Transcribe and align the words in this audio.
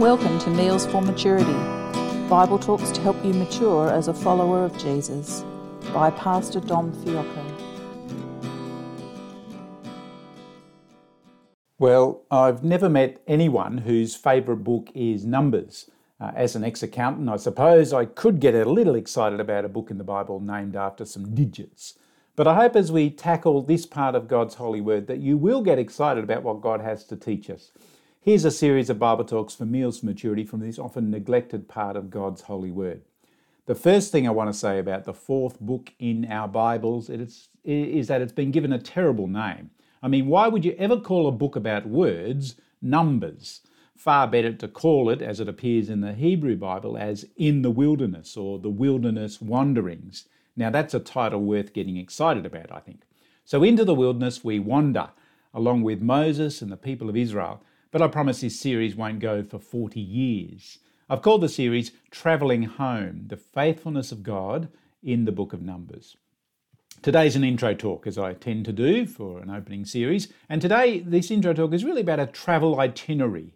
Welcome 0.00 0.38
to 0.38 0.48
Meals 0.48 0.86
for 0.86 1.02
Maturity, 1.02 1.52
Bible 2.26 2.58
talks 2.58 2.90
to 2.90 3.02
help 3.02 3.22
you 3.22 3.34
mature 3.34 3.90
as 3.90 4.08
a 4.08 4.14
follower 4.14 4.64
of 4.64 4.78
Jesus 4.78 5.44
by 5.92 6.10
Pastor 6.10 6.58
Dom 6.58 6.90
Fiocco. 7.04 7.44
Well, 11.78 12.22
I've 12.30 12.64
never 12.64 12.88
met 12.88 13.20
anyone 13.26 13.76
whose 13.76 14.16
favourite 14.16 14.64
book 14.64 14.88
is 14.94 15.26
Numbers. 15.26 15.90
Uh, 16.18 16.32
as 16.34 16.56
an 16.56 16.64
ex 16.64 16.82
accountant, 16.82 17.28
I 17.28 17.36
suppose 17.36 17.92
I 17.92 18.06
could 18.06 18.40
get 18.40 18.54
a 18.54 18.64
little 18.64 18.94
excited 18.94 19.38
about 19.38 19.66
a 19.66 19.68
book 19.68 19.90
in 19.90 19.98
the 19.98 20.02
Bible 20.02 20.40
named 20.40 20.76
after 20.76 21.04
some 21.04 21.34
digits. 21.34 21.98
But 22.36 22.46
I 22.46 22.54
hope 22.54 22.74
as 22.74 22.90
we 22.90 23.10
tackle 23.10 23.60
this 23.60 23.84
part 23.84 24.14
of 24.14 24.28
God's 24.28 24.54
holy 24.54 24.80
word 24.80 25.08
that 25.08 25.18
you 25.18 25.36
will 25.36 25.60
get 25.60 25.78
excited 25.78 26.24
about 26.24 26.42
what 26.42 26.62
God 26.62 26.80
has 26.80 27.04
to 27.04 27.16
teach 27.16 27.50
us. 27.50 27.70
Here's 28.22 28.44
a 28.44 28.50
series 28.50 28.90
of 28.90 28.98
Bible 28.98 29.24
talks 29.24 29.54
for 29.54 29.64
meals 29.64 30.02
maturity 30.02 30.44
from 30.44 30.60
this 30.60 30.78
often 30.78 31.10
neglected 31.10 31.68
part 31.68 31.96
of 31.96 32.10
God's 32.10 32.42
holy 32.42 32.70
word. 32.70 33.00
The 33.64 33.74
first 33.74 34.12
thing 34.12 34.28
I 34.28 34.30
want 34.30 34.52
to 34.52 34.58
say 34.58 34.78
about 34.78 35.04
the 35.04 35.14
fourth 35.14 35.58
book 35.58 35.94
in 35.98 36.30
our 36.30 36.46
Bibles 36.46 37.08
is, 37.08 37.48
is 37.64 38.08
that 38.08 38.20
it's 38.20 38.30
been 38.30 38.50
given 38.50 38.74
a 38.74 38.78
terrible 38.78 39.26
name. 39.26 39.70
I 40.02 40.08
mean, 40.08 40.26
why 40.26 40.48
would 40.48 40.66
you 40.66 40.74
ever 40.76 41.00
call 41.00 41.28
a 41.28 41.32
book 41.32 41.56
about 41.56 41.86
words 41.86 42.56
numbers? 42.82 43.62
Far 43.96 44.28
better 44.28 44.52
to 44.52 44.68
call 44.68 45.08
it, 45.08 45.22
as 45.22 45.40
it 45.40 45.48
appears 45.48 45.88
in 45.88 46.02
the 46.02 46.12
Hebrew 46.12 46.56
Bible, 46.56 46.98
as 46.98 47.24
In 47.38 47.62
the 47.62 47.70
Wilderness 47.70 48.36
or 48.36 48.58
The 48.58 48.68
Wilderness 48.68 49.40
Wanderings. 49.40 50.28
Now, 50.54 50.68
that's 50.68 50.92
a 50.92 51.00
title 51.00 51.40
worth 51.40 51.72
getting 51.72 51.96
excited 51.96 52.44
about, 52.44 52.70
I 52.70 52.80
think. 52.80 53.00
So, 53.46 53.62
into 53.62 53.86
the 53.86 53.94
wilderness 53.94 54.44
we 54.44 54.58
wander, 54.58 55.08
along 55.54 55.84
with 55.84 56.02
Moses 56.02 56.60
and 56.60 56.70
the 56.70 56.76
people 56.76 57.08
of 57.08 57.16
Israel. 57.16 57.62
But 57.90 58.02
I 58.02 58.08
promise 58.08 58.40
this 58.40 58.58
series 58.58 58.94
won't 58.94 59.18
go 59.18 59.42
for 59.42 59.58
40 59.58 59.98
years. 59.98 60.78
I've 61.08 61.22
called 61.22 61.40
the 61.40 61.48
series 61.48 61.90
Travelling 62.12 62.62
Home 62.62 63.24
The 63.26 63.36
Faithfulness 63.36 64.12
of 64.12 64.22
God 64.22 64.68
in 65.02 65.24
the 65.24 65.32
Book 65.32 65.52
of 65.52 65.60
Numbers. 65.60 66.16
Today's 67.02 67.34
an 67.34 67.42
intro 67.42 67.74
talk, 67.74 68.06
as 68.06 68.16
I 68.16 68.34
tend 68.34 68.64
to 68.66 68.72
do 68.72 69.06
for 69.06 69.40
an 69.40 69.50
opening 69.50 69.84
series. 69.84 70.32
And 70.48 70.62
today, 70.62 71.00
this 71.00 71.32
intro 71.32 71.52
talk 71.52 71.74
is 71.74 71.84
really 71.84 72.02
about 72.02 72.20
a 72.20 72.26
travel 72.26 72.78
itinerary. 72.78 73.54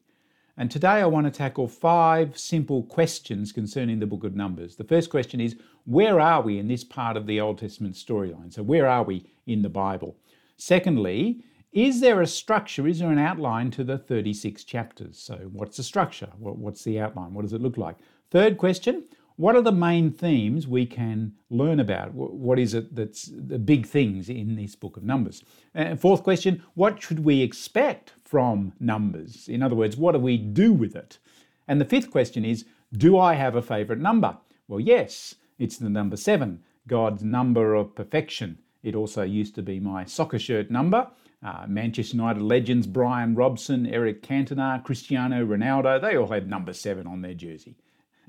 And 0.57 0.69
today, 0.69 0.89
I 0.89 1.07
want 1.07 1.27
to 1.27 1.31
tackle 1.31 1.69
five 1.69 2.37
simple 2.37 2.83
questions 2.83 3.53
concerning 3.53 4.01
the 4.01 4.07
book 4.07 4.25
of 4.25 4.35
Numbers. 4.35 4.75
The 4.75 4.83
first 4.83 5.11
question 5.11 5.41
is 5.41 5.57
Where 5.85 6.19
are 6.19 6.43
we 6.43 6.59
in 6.59 6.67
this 6.67 6.83
part 6.83 7.17
of 7.17 7.27
the 7.27 7.41
Old 7.41 7.59
Testament 7.59 7.95
storyline? 7.95 8.53
So, 8.53 8.65
where 8.65 8.89
are 8.89 9.05
we 9.05 9.31
in 9.47 9.63
the 9.63 9.69
Bible? 9.69 10.17
Secondly, 10.57 11.45
is 11.75 12.01
there 12.01 12.23
a 12.23 12.27
structure? 12.27 12.87
Is 12.87 13.01
there 13.01 13.11
an 13.11 13.19
outline 13.19 13.73
to 13.73 13.83
the 13.83 13.99
36 13.99 14.63
chapters? 14.63 15.19
So, 15.19 15.51
what's 15.53 15.77
the 15.77 15.83
structure? 15.83 16.31
What's 16.39 16.85
the 16.85 17.01
outline? 17.01 17.35
What 17.35 17.43
does 17.43 17.53
it 17.53 17.61
look 17.61 17.77
like? 17.77 17.97
Third 18.31 18.59
question 18.59 19.05
What 19.37 19.57
are 19.57 19.61
the 19.63 19.73
main 19.73 20.13
themes 20.13 20.69
we 20.69 20.87
can 20.87 21.33
learn 21.51 21.81
about? 21.81 22.15
What 22.15 22.61
is 22.61 22.75
it 22.75 22.95
that's 22.95 23.29
the 23.35 23.59
big 23.59 23.87
things 23.87 24.29
in 24.29 24.55
this 24.55 24.77
book 24.77 24.97
of 24.97 25.03
Numbers? 25.03 25.43
And 25.75 26.01
fourth 26.01 26.23
question 26.23 26.63
What 26.75 27.03
should 27.03 27.25
we 27.25 27.43
expect 27.43 28.13
from 28.23 28.73
Numbers? 28.79 29.49
In 29.49 29.61
other 29.61 29.75
words, 29.75 29.97
what 29.97 30.13
do 30.13 30.21
we 30.21 30.37
do 30.37 30.73
with 30.73 30.95
it? 30.95 31.19
And 31.67 31.81
the 31.81 31.85
fifth 31.85 32.13
question 32.13 32.45
is 32.45 32.67
Do 32.97 33.19
I 33.19 33.35
have 33.35 33.57
a 33.57 33.63
favourite 33.63 34.01
number? 34.01 34.39
Well, 34.69 34.81
yes, 34.81 35.35
it's 35.59 35.77
the 35.79 35.91
number 35.91 36.17
seven, 36.17 36.63
God's 36.87 37.25
number 37.25 37.75
of 37.75 37.97
perfection. 37.97 38.59
It 38.85 38.95
also 38.95 39.23
used 39.23 39.55
to 39.57 39.63
be 39.63 39.81
my 39.81 40.05
soccer 40.05 40.39
shirt 40.39 40.71
number. 40.71 41.09
Uh, 41.43 41.65
Manchester 41.67 42.17
United 42.17 42.43
legends 42.43 42.87
Brian 42.87 43.35
Robson, 43.35 43.87
Eric 43.87 44.23
Cantona, 44.23 44.85
Cristiano 44.85 45.45
Ronaldo, 45.45 46.01
they 46.01 46.17
all 46.17 46.29
had 46.29 46.49
number 46.49 46.73
seven 46.73 47.07
on 47.07 47.23
their 47.23 47.35
jersey. 47.35 47.77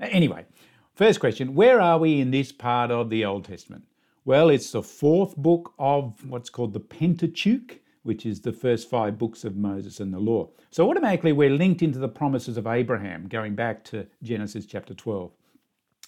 Anyway, 0.00 0.46
first 0.94 1.20
question 1.20 1.54
Where 1.54 1.80
are 1.80 1.98
we 1.98 2.20
in 2.20 2.30
this 2.30 2.52
part 2.52 2.90
of 2.90 3.10
the 3.10 3.24
Old 3.24 3.44
Testament? 3.44 3.84
Well, 4.24 4.48
it's 4.48 4.72
the 4.72 4.82
fourth 4.82 5.36
book 5.36 5.74
of 5.78 6.24
what's 6.28 6.50
called 6.50 6.72
the 6.72 6.80
Pentateuch, 6.80 7.78
which 8.02 8.26
is 8.26 8.40
the 8.40 8.52
first 8.52 8.90
five 8.90 9.18
books 9.18 9.44
of 9.44 9.56
Moses 9.56 10.00
and 10.00 10.12
the 10.12 10.18
law. 10.18 10.48
So 10.70 10.88
automatically 10.90 11.32
we're 11.32 11.50
linked 11.50 11.82
into 11.82 11.98
the 11.98 12.08
promises 12.08 12.56
of 12.56 12.66
Abraham, 12.66 13.28
going 13.28 13.54
back 13.54 13.84
to 13.84 14.06
Genesis 14.22 14.66
chapter 14.66 14.94
12. 14.94 15.30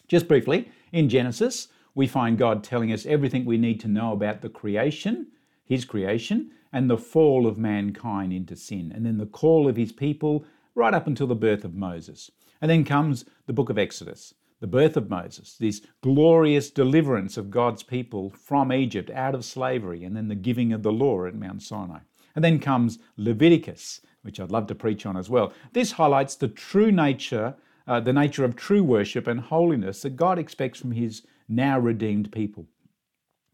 Just 0.08 0.26
briefly, 0.26 0.70
in 0.92 1.08
Genesis, 1.08 1.68
we 1.98 2.06
find 2.06 2.38
God 2.38 2.62
telling 2.62 2.92
us 2.92 3.06
everything 3.06 3.44
we 3.44 3.58
need 3.58 3.80
to 3.80 3.88
know 3.88 4.12
about 4.12 4.40
the 4.40 4.48
creation, 4.48 5.26
his 5.64 5.84
creation, 5.84 6.52
and 6.72 6.88
the 6.88 6.96
fall 6.96 7.44
of 7.44 7.58
mankind 7.58 8.32
into 8.32 8.54
sin, 8.54 8.92
and 8.94 9.04
then 9.04 9.18
the 9.18 9.26
call 9.26 9.66
of 9.66 9.74
his 9.74 9.90
people 9.90 10.44
right 10.76 10.94
up 10.94 11.08
until 11.08 11.26
the 11.26 11.34
birth 11.34 11.64
of 11.64 11.74
Moses. 11.74 12.30
And 12.60 12.70
then 12.70 12.84
comes 12.84 13.24
the 13.46 13.52
book 13.52 13.68
of 13.68 13.78
Exodus, 13.78 14.32
the 14.60 14.68
birth 14.68 14.96
of 14.96 15.10
Moses, 15.10 15.56
this 15.58 15.82
glorious 16.00 16.70
deliverance 16.70 17.36
of 17.36 17.50
God's 17.50 17.82
people 17.82 18.30
from 18.30 18.72
Egypt 18.72 19.10
out 19.10 19.34
of 19.34 19.44
slavery, 19.44 20.04
and 20.04 20.16
then 20.16 20.28
the 20.28 20.36
giving 20.36 20.72
of 20.72 20.84
the 20.84 20.92
law 20.92 21.26
at 21.26 21.34
Mount 21.34 21.64
Sinai. 21.64 21.98
And 22.36 22.44
then 22.44 22.60
comes 22.60 23.00
Leviticus, 23.16 24.02
which 24.22 24.38
I'd 24.38 24.52
love 24.52 24.68
to 24.68 24.76
preach 24.76 25.04
on 25.04 25.16
as 25.16 25.28
well. 25.28 25.52
This 25.72 25.90
highlights 25.90 26.36
the 26.36 26.46
true 26.46 26.92
nature, 26.92 27.56
uh, 27.88 27.98
the 27.98 28.12
nature 28.12 28.44
of 28.44 28.54
true 28.54 28.84
worship 28.84 29.26
and 29.26 29.40
holiness 29.40 30.02
that 30.02 30.14
God 30.14 30.38
expects 30.38 30.78
from 30.78 30.92
his 30.92 31.22
now 31.48 31.78
redeemed 31.78 32.30
people. 32.32 32.66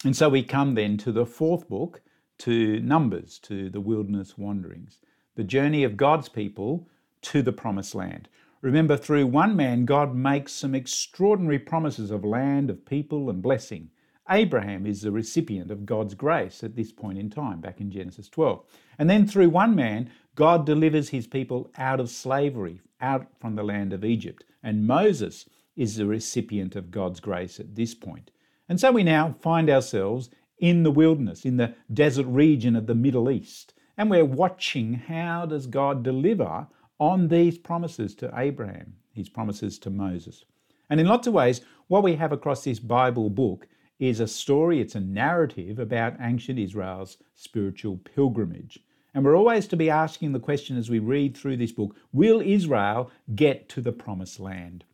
And 0.05 0.17
so 0.17 0.29
we 0.29 0.43
come 0.43 0.75
then 0.75 0.97
to 0.99 1.13
the 1.13 1.27
fourth 1.27 1.69
book, 1.69 2.03
to 2.39 2.81
Numbers, 2.81 3.39
to 3.41 3.71
the 3.71 3.81
wilderness 3.81 4.37
wanderings, 4.37 4.99
the 5.37 5.45
journey 5.45 5.85
of 5.85 5.97
God's 5.97 6.29
people 6.29 6.89
to 7.23 7.43
the 7.43 7.53
promised 7.53 7.95
land. 7.95 8.29
Remember, 8.61 8.97
through 8.97 9.27
one 9.27 9.57
man, 9.57 9.85
God 9.85 10.15
makes 10.15 10.53
some 10.53 10.75
extraordinary 10.75 11.59
promises 11.59 12.11
of 12.11 12.25
land, 12.25 12.71
of 12.71 12.87
people, 12.87 13.31
and 13.31 13.43
blessing. 13.43 13.91
Abraham 14.31 14.87
is 14.87 15.03
the 15.03 15.13
recipient 15.13 15.71
of 15.71 15.85
God's 15.85 16.15
grace 16.15 16.65
at 16.65 16.75
this 16.75 16.91
point 16.91 17.19
in 17.19 17.29
time, 17.29 17.61
back 17.61 17.81
in 17.81 17.91
Genesis 17.91 18.29
12. 18.29 18.65
And 18.99 19.11
then 19.11 19.27
through 19.27 19.51
one 19.51 19.75
man, 19.75 20.11
God 20.35 20.65
delivers 20.65 21.11
his 21.11 21.27
people 21.27 21.71
out 21.77 22.01
of 22.01 22.09
slavery, 22.09 22.81
out 23.01 23.27
from 23.39 23.55
the 23.55 23.63
land 23.63 23.93
of 23.93 24.05
Egypt. 24.05 24.45
And 24.63 24.87
Moses 24.87 25.47
is 25.77 25.97
the 25.97 26.07
recipient 26.07 26.77
of 26.77 26.91
God's 26.91 27.21
grace 27.21 27.59
at 27.59 27.75
this 27.75 27.95
point. 27.95 28.31
And 28.69 28.81
so 28.81 28.93
we 28.93 29.03
now 29.03 29.35
find 29.41 29.69
ourselves 29.69 30.31
in 30.59 30.83
the 30.83 30.91
wilderness, 30.91 31.45
in 31.45 31.57
the 31.57 31.75
desert 31.93 32.27
region 32.27 32.77
of 32.77 32.87
the 32.87 32.95
Middle 32.95 33.31
East. 33.31 33.75
And 33.97 34.11
we're 34.11 34.25
watching 34.25 34.95
how 34.95 35.47
does 35.47 35.67
God 35.67 36.03
deliver 36.03 36.67
on 36.99 37.29
these 37.29 37.59
promises 37.59 38.15
to 38.17 38.33
Abraham, 38.37 38.95
his 39.13 39.29
promises 39.29 39.79
to 39.81 39.91
Moses. 39.91 40.45
And 40.89 41.01
in 41.01 41.07
lots 41.07 41.27
of 41.27 41.35
ways, 41.35 41.61
what 41.89 42.03
we 42.03 42.15
have 42.17 42.33
across 42.33 42.65
this 42.65 42.79
Bible 42.79 43.31
book 43.31 43.67
is 43.99 44.21
a 44.21 44.27
story, 44.27 44.81
it's 44.81 44.95
a 44.95 45.01
narrative 45.01 45.79
about 45.79 46.17
ancient 46.21 46.59
Israel's 46.59 47.17
spiritual 47.35 47.99
pilgrimage. 47.99 48.81
And 49.13 49.25
we're 49.25 49.37
always 49.37 49.69
to 49.69 49.77
be 49.77 49.91
asking 49.91 50.33
the 50.33 50.41
question 50.41 50.77
as 50.77 50.91
we 50.91 50.99
read 50.99 51.37
through 51.37 51.57
this 51.59 51.73
book 51.73 51.95
will 52.13 52.41
Israel 52.41 53.11
get 53.35 53.69
to 53.71 53.81
the 53.81 53.93
promised 53.93 54.41
land? 54.41 54.85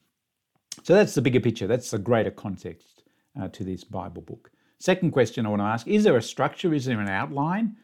So 0.83 0.95
that's 0.95 1.15
the 1.15 1.23
bigger 1.23 1.41
picture, 1.41 1.67
that's 1.67 1.91
the 1.91 1.99
greater 1.99 2.31
context 2.31 3.03
uh, 3.41 3.49
to 3.49 3.65
this 3.65 3.85
Bible 3.85 4.23
book. 4.23 4.51
Second 4.79 5.11
question 5.11 5.45
I 5.45 5.51
want 5.51 5.61
to 5.61 5.67
ask 5.67 5.87
Is 5.87 6.05
there 6.05 6.17
a 6.17 6.23
structure? 6.23 6.73
Is 6.73 6.87
there 6.87 7.01
an 7.01 7.09
outline 7.09 7.77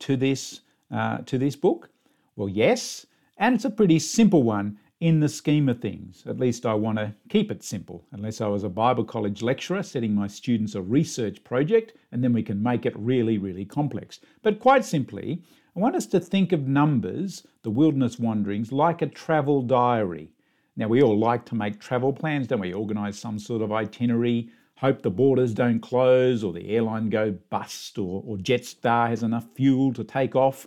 to 0.00 0.16
this, 0.16 0.60
uh, 0.90 1.18
to 1.18 1.36
this 1.38 1.56
book? 1.56 1.90
Well, 2.36 2.48
yes, 2.48 3.06
and 3.38 3.54
it's 3.54 3.64
a 3.64 3.70
pretty 3.70 3.98
simple 3.98 4.42
one 4.42 4.78
in 5.00 5.20
the 5.20 5.28
scheme 5.28 5.68
of 5.68 5.80
things. 5.80 6.22
At 6.26 6.38
least 6.38 6.64
I 6.64 6.74
want 6.74 6.98
to 6.98 7.12
keep 7.28 7.50
it 7.50 7.62
simple, 7.62 8.06
unless 8.12 8.40
I 8.40 8.46
was 8.46 8.62
a 8.62 8.68
Bible 8.68 9.04
college 9.04 9.42
lecturer 9.42 9.82
setting 9.82 10.14
my 10.14 10.28
students 10.28 10.76
a 10.76 10.82
research 10.82 11.42
project, 11.44 11.94
and 12.12 12.22
then 12.22 12.32
we 12.32 12.42
can 12.42 12.62
make 12.62 12.86
it 12.86 12.96
really, 12.96 13.36
really 13.36 13.64
complex. 13.64 14.20
But 14.42 14.60
quite 14.60 14.84
simply, 14.84 15.42
I 15.76 15.80
want 15.80 15.96
us 15.96 16.06
to 16.06 16.20
think 16.20 16.52
of 16.52 16.68
Numbers, 16.68 17.44
the 17.62 17.70
wilderness 17.70 18.18
wanderings, 18.18 18.70
like 18.70 19.02
a 19.02 19.06
travel 19.06 19.60
diary. 19.60 20.30
Now, 20.76 20.88
we 20.88 21.02
all 21.02 21.18
like 21.18 21.44
to 21.46 21.54
make 21.54 21.80
travel 21.80 22.12
plans, 22.12 22.48
don't 22.48 22.60
we? 22.60 22.72
Organise 22.72 23.18
some 23.18 23.38
sort 23.38 23.62
of 23.62 23.72
itinerary, 23.72 24.50
hope 24.76 25.02
the 25.02 25.10
borders 25.10 25.54
don't 25.54 25.80
close 25.80 26.42
or 26.42 26.52
the 26.52 26.68
airline 26.70 27.10
go 27.10 27.30
bust 27.48 27.96
or, 27.98 28.22
or 28.26 28.36
Jetstar 28.36 29.08
has 29.08 29.22
enough 29.22 29.46
fuel 29.54 29.92
to 29.94 30.02
take 30.02 30.34
off. 30.34 30.66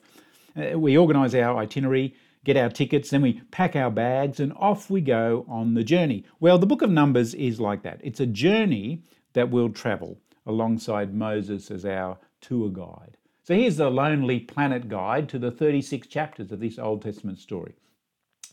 Uh, 0.55 0.79
we 0.79 0.97
organise 0.97 1.35
our 1.35 1.57
itinerary, 1.57 2.15
get 2.45 2.55
our 2.55 2.69
tickets, 2.69 3.09
then 3.09 3.21
we 3.21 3.41
pack 3.51 3.75
our 3.75 3.91
bags 3.91 4.39
and 4.39 4.53
off 4.53 4.89
we 4.89 5.01
go 5.01 5.45
on 5.49 5.73
the 5.73 5.83
journey. 5.83 6.23
Well, 6.39 6.57
the 6.57 6.65
book 6.65 6.81
of 6.81 6.89
Numbers 6.89 7.33
is 7.33 7.59
like 7.59 7.83
that. 7.83 7.99
It's 8.01 8.21
a 8.21 8.25
journey 8.25 9.03
that 9.33 9.49
we'll 9.49 9.69
travel 9.69 10.17
alongside 10.45 11.13
Moses 11.13 11.69
as 11.69 11.85
our 11.85 12.17
tour 12.39 12.69
guide. 12.69 13.17
So 13.43 13.53
here's 13.55 13.77
the 13.77 13.89
Lonely 13.89 14.39
Planet 14.39 14.89
guide 14.89 15.29
to 15.29 15.39
the 15.39 15.51
36 15.51 16.07
chapters 16.07 16.51
of 16.51 16.59
this 16.59 16.79
Old 16.79 17.01
Testament 17.01 17.39
story. 17.39 17.75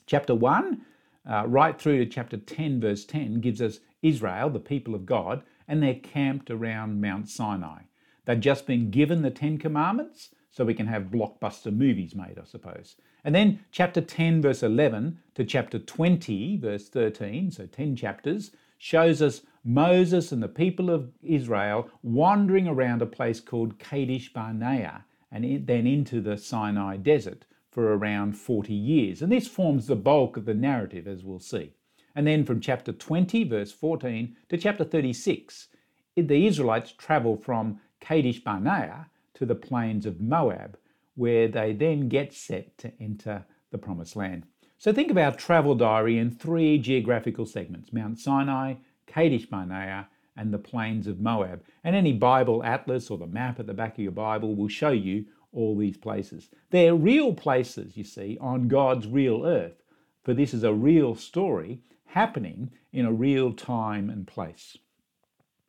Chapter 0.06 0.34
1, 0.34 0.82
uh, 1.28 1.44
right 1.46 1.80
through 1.80 1.98
to 1.98 2.06
chapter 2.06 2.36
10, 2.36 2.80
verse 2.80 3.04
10, 3.04 3.40
gives 3.40 3.62
us 3.62 3.80
Israel, 4.02 4.50
the 4.50 4.60
people 4.60 4.94
of 4.94 5.06
God, 5.06 5.42
and 5.66 5.82
they're 5.82 5.94
camped 5.94 6.50
around 6.50 7.00
Mount 7.00 7.28
Sinai. 7.28 7.82
They've 8.24 8.40
just 8.40 8.66
been 8.66 8.90
given 8.90 9.22
the 9.22 9.30
Ten 9.30 9.58
Commandments, 9.58 10.30
so 10.50 10.64
we 10.64 10.74
can 10.74 10.86
have 10.86 11.10
blockbuster 11.10 11.74
movies 11.74 12.14
made, 12.14 12.38
I 12.40 12.44
suppose. 12.44 12.96
And 13.24 13.34
then 13.34 13.60
chapter 13.72 14.00
10, 14.00 14.42
verse 14.42 14.62
11 14.62 15.18
to 15.34 15.44
chapter 15.44 15.78
20, 15.78 16.58
verse 16.58 16.88
13, 16.88 17.50
so 17.50 17.66
10 17.66 17.96
chapters, 17.96 18.52
shows 18.78 19.22
us 19.22 19.42
Moses 19.64 20.30
and 20.30 20.42
the 20.42 20.48
people 20.48 20.90
of 20.90 21.10
Israel 21.22 21.88
wandering 22.02 22.68
around 22.68 23.02
a 23.02 23.06
place 23.06 23.40
called 23.40 23.78
Kadesh 23.78 24.32
Barnea 24.32 25.04
and 25.32 25.66
then 25.66 25.86
into 25.86 26.20
the 26.20 26.36
Sinai 26.36 26.98
desert 26.98 27.46
for 27.74 27.92
around 27.92 28.38
40 28.38 28.72
years. 28.72 29.20
And 29.20 29.30
this 29.30 29.48
forms 29.48 29.88
the 29.88 29.96
bulk 29.96 30.36
of 30.36 30.44
the 30.44 30.54
narrative, 30.54 31.08
as 31.08 31.24
we'll 31.24 31.40
see. 31.40 31.72
And 32.14 32.24
then 32.24 32.44
from 32.44 32.60
chapter 32.60 32.92
20, 32.92 33.42
verse 33.44 33.72
14, 33.72 34.36
to 34.48 34.56
chapter 34.56 34.84
36, 34.84 35.68
the 36.16 36.46
Israelites 36.46 36.92
travel 36.92 37.36
from 37.36 37.80
Kadesh 38.00 38.38
Barnea 38.38 39.08
to 39.34 39.44
the 39.44 39.56
plains 39.56 40.06
of 40.06 40.20
Moab, 40.20 40.78
where 41.16 41.48
they 41.48 41.72
then 41.72 42.08
get 42.08 42.32
set 42.32 42.78
to 42.78 42.92
enter 43.00 43.44
the 43.72 43.78
Promised 43.78 44.14
Land. 44.14 44.46
So 44.78 44.92
think 44.92 45.10
of 45.10 45.18
our 45.18 45.32
travel 45.32 45.74
diary 45.74 46.18
in 46.18 46.30
three 46.30 46.78
geographical 46.78 47.46
segments 47.46 47.92
Mount 47.92 48.20
Sinai, 48.20 48.74
Kadesh 49.08 49.46
Barnea, 49.46 50.08
and 50.36 50.52
the 50.52 50.58
plains 50.58 51.08
of 51.08 51.20
Moab. 51.20 51.62
And 51.82 51.96
any 51.96 52.12
Bible 52.12 52.62
atlas 52.62 53.10
or 53.10 53.18
the 53.18 53.26
map 53.26 53.58
at 53.58 53.66
the 53.66 53.74
back 53.74 53.94
of 53.94 54.02
your 54.04 54.12
Bible 54.12 54.54
will 54.54 54.68
show 54.68 54.90
you 54.90 55.24
all 55.54 55.76
these 55.76 55.96
places. 55.96 56.50
They're 56.70 56.94
real 56.94 57.32
places, 57.32 57.96
you 57.96 58.04
see, 58.04 58.36
on 58.40 58.68
God's 58.68 59.06
real 59.06 59.46
earth, 59.46 59.82
for 60.22 60.34
this 60.34 60.52
is 60.52 60.64
a 60.64 60.74
real 60.74 61.14
story 61.14 61.80
happening 62.06 62.70
in 62.92 63.06
a 63.06 63.12
real 63.12 63.52
time 63.52 64.10
and 64.10 64.26
place. 64.26 64.76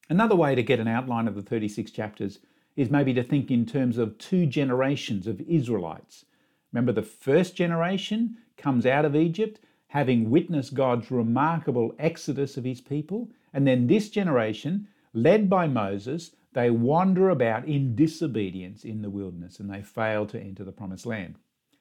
Another 0.09 0.35
way 0.35 0.55
to 0.55 0.63
get 0.63 0.79
an 0.79 0.87
outline 0.87 1.27
of 1.27 1.35
the 1.35 1.41
36 1.41 1.91
chapters 1.91 2.39
is 2.75 2.89
maybe 2.89 3.13
to 3.13 3.23
think 3.23 3.49
in 3.49 3.65
terms 3.65 3.97
of 3.97 4.17
two 4.17 4.45
generations 4.45 5.27
of 5.27 5.41
Israelites. 5.41 6.25
Remember, 6.71 6.91
the 6.91 7.01
first 7.01 7.55
generation 7.55 8.37
comes 8.57 8.85
out 8.85 9.05
of 9.05 9.15
Egypt 9.15 9.59
having 9.87 10.29
witnessed 10.29 10.73
God's 10.73 11.09
remarkable 11.09 11.95
exodus 11.97 12.57
of 12.57 12.65
his 12.65 12.81
people, 12.81 13.29
and 13.53 13.65
then 13.65 13.87
this 13.87 14.09
generation, 14.09 14.87
led 15.13 15.49
by 15.49 15.67
Moses, 15.67 16.31
they 16.55 16.71
wander 16.71 17.29
about 17.29 17.67
in 17.67 17.95
disobedience 17.95 18.85
in 18.85 19.01
the 19.01 19.09
wilderness 19.09 19.59
and 19.59 19.69
they 19.69 19.81
fail 19.81 20.25
to 20.25 20.39
enter 20.39 20.63
the 20.63 20.71
promised 20.71 21.05
land. 21.05 21.35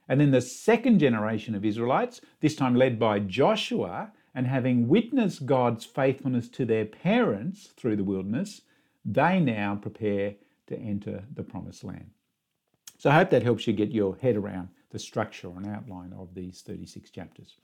And 0.09 0.21
then 0.21 0.33
the 0.33 0.41
second 0.41 0.99
generation 0.99 1.55
of 1.55 1.65
Israelites, 1.65 2.21
this 2.41 2.57
time 2.57 2.75
led 2.75 2.99
by 2.99 3.21
Joshua, 3.21 4.13
and 4.35 4.49
having 4.49 4.89
witnessed 4.89 5.47
God's 5.47 5.85
faithfulness 5.85 6.49
to 6.49 6.65
their 6.65 6.85
parents 6.85 7.69
through 7.77 7.95
the 7.95 8.05
wilderness, 8.05 8.63
they 9.05 9.39
now 9.39 9.77
prepare 9.77 10.35
to 10.67 10.77
enter 10.77 11.23
the 11.33 11.45
promised 11.45 11.85
land. 11.85 12.11
So 12.99 13.11
I 13.11 13.15
hope 13.15 13.31
that 13.31 13.45
helps 13.45 13.69
you 13.69 13.73
get 13.73 13.93
your 13.93 14.17
head 14.17 14.35
around 14.35 14.71
the 14.91 14.99
structure 14.99 15.53
and 15.57 15.69
outline 15.69 16.13
of 16.19 16.35
these 16.35 16.63
36 16.63 17.11
chapters. 17.11 17.55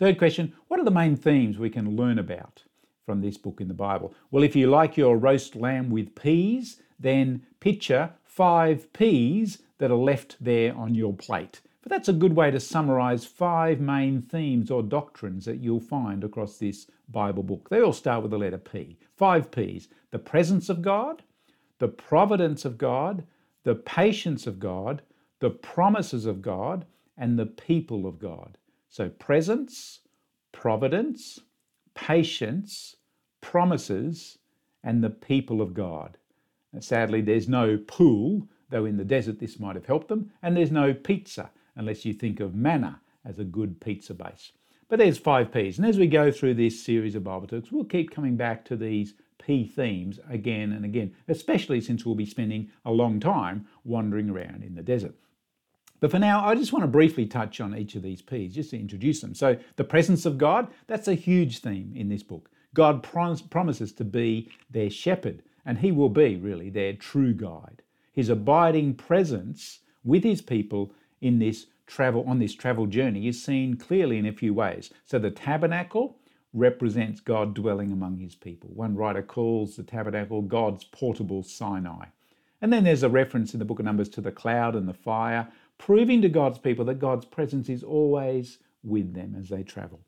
Third 0.00 0.18
question 0.18 0.52
What 0.66 0.80
are 0.80 0.84
the 0.84 0.90
main 0.90 1.14
themes 1.14 1.58
we 1.58 1.70
can 1.70 1.94
learn 1.94 2.18
about 2.18 2.64
from 3.04 3.20
this 3.20 3.36
book 3.36 3.60
in 3.60 3.68
the 3.68 3.74
Bible? 3.74 4.14
Well, 4.30 4.42
if 4.42 4.54
you 4.54 4.68
like 4.68 4.96
your 4.96 5.16
roast 5.16 5.56
lamb 5.56 5.90
with 5.90 6.14
peas, 6.14 6.80
then 6.98 7.42
picture 7.60 8.10
five 8.24 8.92
peas 8.92 9.62
that 9.78 9.90
are 9.90 9.96
left 9.96 10.36
there 10.40 10.74
on 10.76 10.94
your 10.94 11.14
plate. 11.14 11.60
But 11.82 11.90
that's 11.90 12.08
a 12.08 12.14
good 12.14 12.34
way 12.34 12.50
to 12.50 12.60
summarize 12.60 13.24
five 13.24 13.80
main 13.80 14.22
themes 14.22 14.70
or 14.70 14.82
doctrines 14.82 15.46
that 15.46 15.58
you'll 15.58 15.80
find 15.80 16.22
across 16.22 16.58
this 16.58 16.86
Bible 17.08 17.42
book. 17.42 17.68
They 17.70 17.80
all 17.80 17.92
start 17.92 18.22
with 18.22 18.30
the 18.30 18.38
letter 18.38 18.58
P. 18.58 18.98
Five 19.16 19.50
P's 19.50 19.88
the 20.10 20.18
presence 20.18 20.68
of 20.68 20.82
God, 20.82 21.22
the 21.78 21.88
providence 21.88 22.64
of 22.64 22.76
God, 22.76 23.24
the 23.64 23.74
patience 23.74 24.46
of 24.46 24.58
God, 24.58 25.02
the 25.38 25.50
promises 25.50 26.26
of 26.26 26.42
God, 26.42 26.84
and 27.16 27.38
the 27.38 27.46
people 27.46 28.06
of 28.06 28.18
God. 28.18 28.58
So, 28.88 29.08
presence, 29.08 30.00
providence, 30.52 31.38
patience, 31.94 32.96
promises, 33.40 34.38
and 34.82 35.02
the 35.02 35.10
people 35.10 35.60
of 35.60 35.74
God. 35.74 36.16
Sadly, 36.78 37.20
there's 37.20 37.48
no 37.48 37.76
pool, 37.76 38.48
though 38.70 38.84
in 38.84 38.96
the 38.96 39.04
desert 39.04 39.40
this 39.40 39.58
might 39.58 39.74
have 39.74 39.86
helped 39.86 40.08
them, 40.08 40.30
and 40.42 40.56
there's 40.56 40.70
no 40.70 40.94
pizza, 40.94 41.50
unless 41.74 42.04
you 42.04 42.12
think 42.12 42.40
of 42.40 42.54
manna 42.54 43.00
as 43.24 43.38
a 43.38 43.44
good 43.44 43.80
pizza 43.80 44.14
base. 44.14 44.52
But 44.88 44.98
there's 44.98 45.18
five 45.18 45.52
P's. 45.52 45.78
And 45.78 45.86
as 45.86 45.98
we 45.98 46.06
go 46.06 46.30
through 46.30 46.54
this 46.54 46.82
series 46.82 47.14
of 47.14 47.24
Bible 47.24 47.46
talks, 47.46 47.70
we'll 47.70 47.84
keep 47.84 48.10
coming 48.10 48.36
back 48.36 48.64
to 48.66 48.76
these 48.76 49.14
P 49.38 49.64
themes 49.64 50.18
again 50.28 50.72
and 50.72 50.84
again, 50.84 51.14
especially 51.28 51.80
since 51.80 52.04
we'll 52.04 52.14
be 52.14 52.26
spending 52.26 52.70
a 52.84 52.90
long 52.90 53.20
time 53.20 53.66
wandering 53.84 54.30
around 54.30 54.62
in 54.64 54.74
the 54.74 54.82
desert. 54.82 55.14
But 56.00 56.10
for 56.10 56.18
now, 56.18 56.44
I 56.44 56.54
just 56.54 56.72
want 56.72 56.82
to 56.82 56.88
briefly 56.88 57.26
touch 57.26 57.60
on 57.60 57.76
each 57.76 57.94
of 57.94 58.02
these 58.02 58.22
P's 58.22 58.54
just 58.54 58.70
to 58.70 58.78
introduce 58.78 59.20
them. 59.20 59.34
So, 59.34 59.56
the 59.76 59.84
presence 59.84 60.26
of 60.26 60.38
God, 60.38 60.68
that's 60.86 61.08
a 61.08 61.14
huge 61.14 61.58
theme 61.58 61.92
in 61.94 62.08
this 62.08 62.22
book. 62.22 62.50
God 62.74 63.02
prom- 63.02 63.38
promises 63.50 63.92
to 63.94 64.04
be 64.04 64.50
their 64.70 64.90
shepherd, 64.90 65.42
and 65.64 65.78
He 65.78 65.92
will 65.92 66.08
be 66.08 66.36
really 66.36 66.70
their 66.70 66.94
true 66.94 67.34
guide. 67.34 67.82
His 68.12 68.28
abiding 68.28 68.94
presence 68.94 69.80
with 70.02 70.24
His 70.24 70.40
people 70.40 70.92
in 71.20 71.38
this 71.38 71.66
travel 71.86 72.24
on 72.26 72.38
this 72.38 72.54
travel 72.54 72.86
journey 72.86 73.26
is 73.26 73.42
seen 73.42 73.76
clearly 73.76 74.16
in 74.16 74.26
a 74.26 74.32
few 74.32 74.54
ways. 74.54 74.90
So 75.04 75.18
the 75.18 75.30
tabernacle 75.30 76.16
represents 76.52 77.20
God 77.20 77.54
dwelling 77.54 77.92
among 77.92 78.18
his 78.18 78.34
people. 78.34 78.70
One 78.72 78.96
writer 78.96 79.22
calls 79.22 79.76
the 79.76 79.82
tabernacle 79.82 80.42
God's 80.42 80.84
portable 80.84 81.42
Sinai. 81.42 82.06
And 82.62 82.72
then 82.72 82.84
there's 82.84 83.02
a 83.02 83.08
reference 83.08 83.54
in 83.54 83.58
the 83.58 83.64
book 83.64 83.78
of 83.78 83.84
Numbers 83.84 84.08
to 84.10 84.20
the 84.20 84.32
cloud 84.32 84.76
and 84.76 84.88
the 84.88 84.94
fire, 84.94 85.48
proving 85.80 86.20
to 86.20 86.28
God's 86.28 86.58
people 86.58 86.84
that 86.84 86.98
God's 86.98 87.24
presence 87.24 87.70
is 87.70 87.82
always 87.82 88.58
with 88.84 89.14
them 89.14 89.34
as 89.38 89.48
they 89.48 89.62
travel. 89.62 90.00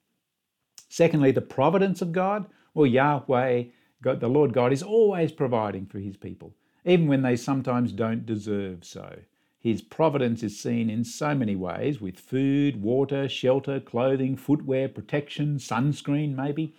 Secondly, 0.90 1.32
the 1.32 1.40
providence 1.40 2.02
of 2.02 2.12
God. 2.12 2.44
Well, 2.74 2.86
Yahweh, 2.86 3.64
God, 4.02 4.20
the 4.20 4.28
Lord 4.28 4.52
God, 4.52 4.74
is 4.74 4.82
always 4.82 5.32
providing 5.32 5.86
for 5.86 5.98
his 5.98 6.18
people, 6.18 6.54
even 6.84 7.06
when 7.06 7.22
they 7.22 7.36
sometimes 7.36 7.90
don't 7.92 8.26
deserve 8.26 8.84
so. 8.84 9.20
His 9.58 9.80
providence 9.80 10.42
is 10.42 10.60
seen 10.60 10.90
in 10.90 11.04
so 11.04 11.34
many 11.34 11.56
ways 11.56 12.02
with 12.02 12.20
food, 12.20 12.82
water, 12.82 13.26
shelter, 13.26 13.80
clothing, 13.80 14.36
footwear, 14.36 14.90
protection, 14.90 15.56
sunscreen, 15.56 16.34
maybe. 16.34 16.74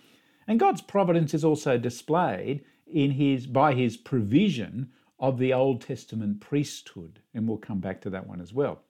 And 0.46 0.60
God's 0.60 0.82
providence 0.82 1.34
is 1.34 1.44
also 1.44 1.78
displayed 1.78 2.64
in 2.86 3.10
his, 3.10 3.48
by 3.48 3.74
his 3.74 3.96
provision 3.96 4.92
of 5.18 5.38
the 5.38 5.52
Old 5.52 5.80
Testament 5.80 6.40
priesthood. 6.40 7.18
And 7.34 7.48
we'll 7.48 7.58
come 7.58 7.80
back 7.80 8.00
to 8.02 8.10
that 8.10 8.28
one 8.28 8.40
as 8.40 8.52
well. 8.52 8.83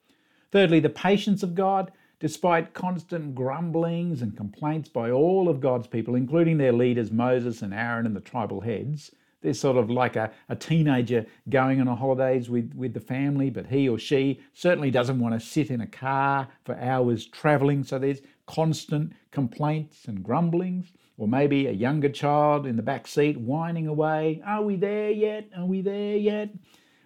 Thirdly, 0.55 0.79
the 0.79 0.89
patience 0.89 1.43
of 1.43 1.57
God, 1.57 1.91
despite 2.21 2.75
constant 2.75 3.35
grumblings 3.35 4.23
and 4.23 4.37
complaints 4.37 4.89
by 4.89 5.11
all 5.11 5.49
of 5.49 5.61
God's 5.61 5.89
people, 5.89 6.15
including 6.15 6.59
their 6.59 6.73
leaders 6.73 7.11
Moses 7.11 7.61
and 7.63 7.75
Aaron 7.75 8.07
and 8.07 8.15
the 8.15 8.21
tribal 8.21 8.61
heads, 8.61 9.11
they're 9.43 9.53
sort 9.53 9.77
of 9.77 9.91
like 9.91 10.15
a, 10.15 10.31
a 10.49 10.55
teenager 10.55 11.27
going 11.49 11.81
on 11.81 11.89
a 11.89 11.97
holidays 11.97 12.49
with, 12.49 12.73
with 12.77 12.95
the 12.95 13.01
family, 13.01 13.51
but 13.51 13.67
he 13.67 13.89
or 13.89 13.99
she 13.99 14.41
certainly 14.53 14.93
doesn't 14.93 15.19
want 15.19 15.35
to 15.35 15.45
sit 15.45 15.73
in 15.73 15.81
a 15.81 15.89
car 15.89 16.47
for 16.65 16.79
hours 16.79 17.27
traveling. 17.27 17.83
So 17.83 17.99
there's 17.99 18.21
constant 18.47 19.13
complaints 19.33 20.05
and 20.05 20.23
grumblings. 20.23 20.93
Or 21.17 21.27
maybe 21.27 21.67
a 21.67 21.73
younger 21.73 22.09
child 22.09 22.65
in 22.65 22.77
the 22.77 22.83
back 22.83 23.09
seat 23.09 23.37
whining 23.39 23.89
away, 23.89 24.41
Are 24.47 24.63
we 24.63 24.77
there 24.77 25.11
yet? 25.11 25.49
Are 25.57 25.67
we 25.67 25.81
there 25.81 26.17
yet? 26.17 26.51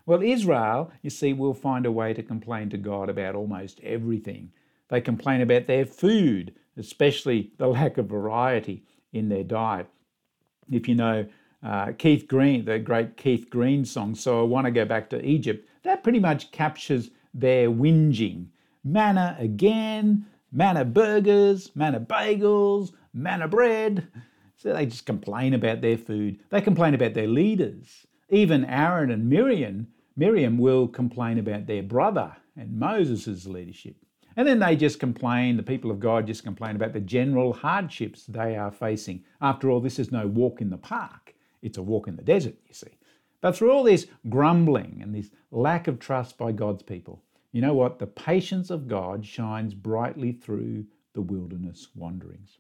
Well, 0.09 0.23
Israel, 0.23 0.91
you 1.03 1.11
see, 1.11 1.35
will 1.35 1.53
find 1.53 1.85
a 1.85 1.93
way 1.93 2.15
to 2.15 2.23
complain 2.23 2.71
to 2.71 2.79
God 2.79 3.11
about 3.11 3.35
almost 3.35 3.79
everything. 3.81 4.51
They 4.89 5.03
complain 5.03 5.43
about 5.43 5.67
their 5.67 5.85
food, 5.85 6.55
especially 6.79 7.53
the 7.59 7.67
lack 7.77 7.99
of 7.99 8.07
variety 8.07 8.85
in 9.13 9.29
their 9.29 9.45
diet. 9.45 9.87
If 10.73 10.89
you 10.89 10.95
know 10.95 11.27
uh, 11.63 11.93
Keith 11.99 12.27
Green, 12.27 12.65
the 12.65 12.79
great 12.79 13.19
Keith 13.19 13.51
Green 13.51 13.85
song, 13.85 14.15
So 14.15 14.41
I 14.41 14.45
Want 14.45 14.65
to 14.65 14.71
Go 14.71 14.87
Back 14.87 15.11
to 15.11 15.23
Egypt, 15.23 15.69
that 15.83 16.03
pretty 16.03 16.21
much 16.21 16.53
captures 16.53 17.11
their 17.35 17.69
whinging. 17.69 18.47
Manna 18.83 19.37
again, 19.39 20.25
manna 20.51 20.87
burgers, 20.87 21.77
manna 21.77 22.01
bagels, 22.01 22.93
manna 23.13 23.47
bread. 23.47 24.09
So 24.57 24.73
they 24.73 24.87
just 24.87 25.05
complain 25.05 25.53
about 25.53 25.83
their 25.83 25.99
food. 25.99 26.39
They 26.49 26.63
complain 26.63 26.95
about 26.95 27.13
their 27.13 27.29
leaders. 27.29 28.07
Even 28.31 28.65
Aaron 28.65 29.11
and 29.11 29.29
Miriam, 29.29 29.89
Miriam 30.19 30.59
will 30.59 30.89
complain 30.89 31.39
about 31.39 31.67
their 31.67 31.83
brother 31.83 32.37
and 32.57 32.77
Moses' 32.77 33.47
leadership. 33.47 33.95
And 34.37 34.49
then 34.49 34.59
they 34.59 34.75
just 34.75 34.99
complain, 34.99 35.57
the 35.57 35.63
people 35.63 35.93
of 35.93 36.01
God 36.01 36.27
just 36.27 36.43
complain 36.43 36.75
about 36.75 36.93
the 36.93 37.01
general 37.01 37.53
hardships 37.53 38.27
they 38.27 38.57
are 38.57 38.73
facing. 38.73 39.23
After 39.41 39.71
all, 39.71 39.81
this 39.81 40.01
is 40.01 40.11
no 40.11 40.27
walk 40.27 40.61
in 40.61 40.71
the 40.71 40.77
park. 40.77 41.35
It's 41.63 41.79
a 41.79 41.83
walk 41.83 42.09
in 42.09 42.17
the 42.17 42.23
desert, 42.23 42.57
you 42.67 42.75
see. 42.75 42.99
But 43.41 43.57
through 43.57 43.71
all 43.71 43.85
this 43.85 44.09
grumbling 44.29 44.99
and 45.01 45.15
this 45.15 45.31
lack 45.53 45.87
of 45.87 46.01
trust 46.01 46.37
by 46.37 46.51
God's 46.51 46.83
people, 46.83 47.23
you 47.53 47.61
know 47.61 47.75
what? 47.75 48.01
The 48.01 48.07
patience 48.09 48.71
of 48.71 48.89
God 48.89 49.25
shines 49.25 49.73
brightly 49.73 50.33
through 50.33 50.85
the 51.15 51.23
wilderness 51.23 51.89
wanderings. 51.95 52.59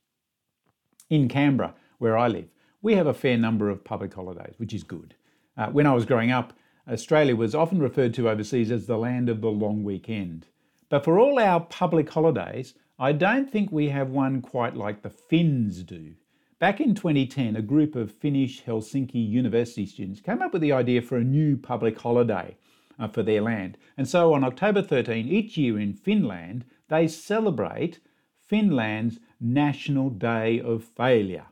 In 1.10 1.28
Canberra, 1.28 1.74
where 1.98 2.16
I 2.16 2.28
live, 2.28 2.46
we 2.82 2.94
have 2.94 3.08
a 3.08 3.14
fair 3.14 3.36
number 3.36 3.68
of 3.68 3.82
public 3.82 4.14
holidays, 4.14 4.54
which 4.58 4.74
is 4.74 4.84
good. 4.84 5.14
Uh, 5.56 5.70
when 5.70 5.86
I 5.88 5.92
was 5.92 6.06
growing 6.06 6.30
up, 6.30 6.52
Australia 6.88 7.36
was 7.36 7.54
often 7.54 7.80
referred 7.80 8.14
to 8.14 8.30
overseas 8.30 8.70
as 8.70 8.86
the 8.86 8.96
land 8.96 9.28
of 9.28 9.40
the 9.40 9.50
long 9.50 9.84
weekend. 9.84 10.46
But 10.88 11.04
for 11.04 11.18
all 11.18 11.38
our 11.38 11.60
public 11.60 12.08
holidays, 12.08 12.74
I 12.98 13.12
don't 13.12 13.50
think 13.50 13.70
we 13.70 13.90
have 13.90 14.10
one 14.10 14.40
quite 14.40 14.74
like 14.74 15.02
the 15.02 15.10
Finns 15.10 15.82
do. 15.82 16.14
Back 16.58 16.80
in 16.80 16.94
2010, 16.94 17.54
a 17.56 17.62
group 17.62 17.94
of 17.94 18.10
Finnish 18.10 18.64
Helsinki 18.64 19.28
University 19.28 19.86
students 19.86 20.20
came 20.20 20.42
up 20.42 20.52
with 20.52 20.62
the 20.62 20.72
idea 20.72 21.02
for 21.02 21.16
a 21.16 21.24
new 21.24 21.56
public 21.56 21.98
holiday 21.98 22.56
uh, 22.98 23.06
for 23.06 23.22
their 23.22 23.42
land. 23.42 23.78
And 23.96 24.08
so 24.08 24.32
on 24.32 24.42
October 24.42 24.82
13, 24.82 25.28
each 25.28 25.56
year 25.56 25.78
in 25.78 25.92
Finland, 25.92 26.64
they 26.88 27.06
celebrate 27.06 28.00
Finland's 28.34 29.20
National 29.40 30.10
Day 30.10 30.58
of 30.58 30.82
Failure. 30.82 31.46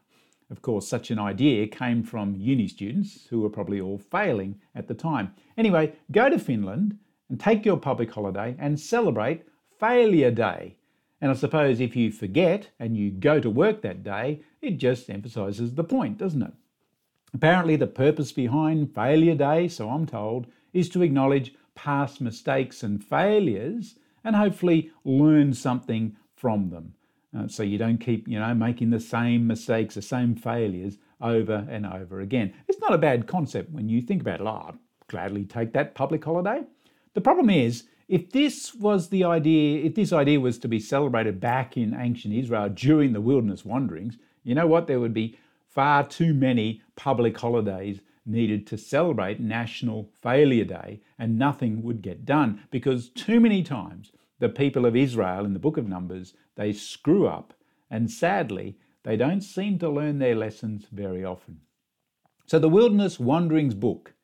Of 0.50 0.62
course, 0.62 0.86
such 0.86 1.10
an 1.10 1.18
idea 1.18 1.66
came 1.66 2.02
from 2.02 2.36
uni 2.36 2.68
students 2.68 3.26
who 3.28 3.40
were 3.40 3.50
probably 3.50 3.80
all 3.80 3.98
failing 3.98 4.60
at 4.74 4.86
the 4.86 4.94
time. 4.94 5.34
Anyway, 5.56 5.92
go 6.12 6.28
to 6.28 6.38
Finland 6.38 6.98
and 7.28 7.40
take 7.40 7.64
your 7.64 7.76
public 7.76 8.12
holiday 8.12 8.54
and 8.58 8.78
celebrate 8.78 9.42
Failure 9.78 10.30
Day. 10.30 10.76
And 11.20 11.30
I 11.30 11.34
suppose 11.34 11.80
if 11.80 11.96
you 11.96 12.12
forget 12.12 12.68
and 12.78 12.96
you 12.96 13.10
go 13.10 13.40
to 13.40 13.50
work 13.50 13.82
that 13.82 14.04
day, 14.04 14.42
it 14.60 14.78
just 14.78 15.10
emphasises 15.10 15.74
the 15.74 15.84
point, 15.84 16.18
doesn't 16.18 16.42
it? 16.42 16.52
Apparently, 17.34 17.76
the 17.76 17.86
purpose 17.86 18.32
behind 18.32 18.94
Failure 18.94 19.34
Day, 19.34 19.68
so 19.68 19.90
I'm 19.90 20.06
told, 20.06 20.46
is 20.72 20.88
to 20.90 21.02
acknowledge 21.02 21.54
past 21.74 22.20
mistakes 22.20 22.82
and 22.82 23.02
failures 23.02 23.96
and 24.22 24.36
hopefully 24.36 24.90
learn 25.04 25.52
something 25.52 26.16
from 26.36 26.70
them. 26.70 26.94
Uh, 27.36 27.48
so 27.48 27.62
you 27.62 27.78
don't 27.78 27.98
keep, 27.98 28.28
you 28.28 28.38
know, 28.38 28.54
making 28.54 28.90
the 28.90 29.00
same 29.00 29.46
mistakes, 29.46 29.94
the 29.94 30.02
same 30.02 30.34
failures 30.34 30.98
over 31.20 31.66
and 31.70 31.86
over 31.86 32.20
again. 32.20 32.52
It's 32.68 32.80
not 32.80 32.92
a 32.92 32.98
bad 32.98 33.26
concept 33.26 33.70
when 33.70 33.88
you 33.88 34.02
think 34.02 34.20
about 34.20 34.40
it. 34.40 34.46
Oh, 34.46 34.66
I'd 34.68 34.78
gladly 35.08 35.44
take 35.44 35.72
that 35.72 35.94
public 35.94 36.24
holiday. 36.24 36.62
The 37.14 37.20
problem 37.20 37.50
is, 37.50 37.84
if 38.08 38.30
this 38.30 38.74
was 38.74 39.08
the 39.08 39.24
idea, 39.24 39.84
if 39.84 39.94
this 39.94 40.12
idea 40.12 40.38
was 40.38 40.58
to 40.58 40.68
be 40.68 40.78
celebrated 40.78 41.40
back 41.40 41.76
in 41.76 41.94
ancient 41.94 42.34
Israel 42.34 42.68
during 42.68 43.12
the 43.12 43.20
wilderness 43.20 43.64
wanderings, 43.64 44.16
you 44.44 44.54
know 44.54 44.66
what? 44.66 44.86
There 44.86 45.00
would 45.00 45.14
be 45.14 45.38
far 45.68 46.06
too 46.06 46.32
many 46.32 46.82
public 46.94 47.36
holidays 47.36 48.00
needed 48.24 48.66
to 48.66 48.78
celebrate 48.78 49.40
National 49.40 50.08
Failure 50.22 50.64
Day, 50.64 51.00
and 51.18 51.38
nothing 51.38 51.82
would 51.82 52.02
get 52.02 52.24
done 52.24 52.62
because 52.70 53.08
too 53.10 53.40
many 53.40 53.62
times 53.62 54.12
the 54.38 54.48
people 54.48 54.86
of 54.86 54.96
Israel 54.96 55.44
in 55.44 55.52
the 55.52 55.58
book 55.58 55.76
of 55.76 55.88
Numbers, 55.88 56.34
they 56.56 56.72
screw 56.72 57.26
up, 57.26 57.54
and 57.90 58.10
sadly, 58.10 58.78
they 59.02 59.16
don't 59.16 59.40
seem 59.40 59.78
to 59.78 59.88
learn 59.88 60.18
their 60.18 60.34
lessons 60.34 60.86
very 60.92 61.24
often. 61.24 61.60
So 62.46 62.58
the 62.58 62.68
Wilderness 62.68 63.18
Wanderings 63.18 63.74
book 63.74 64.14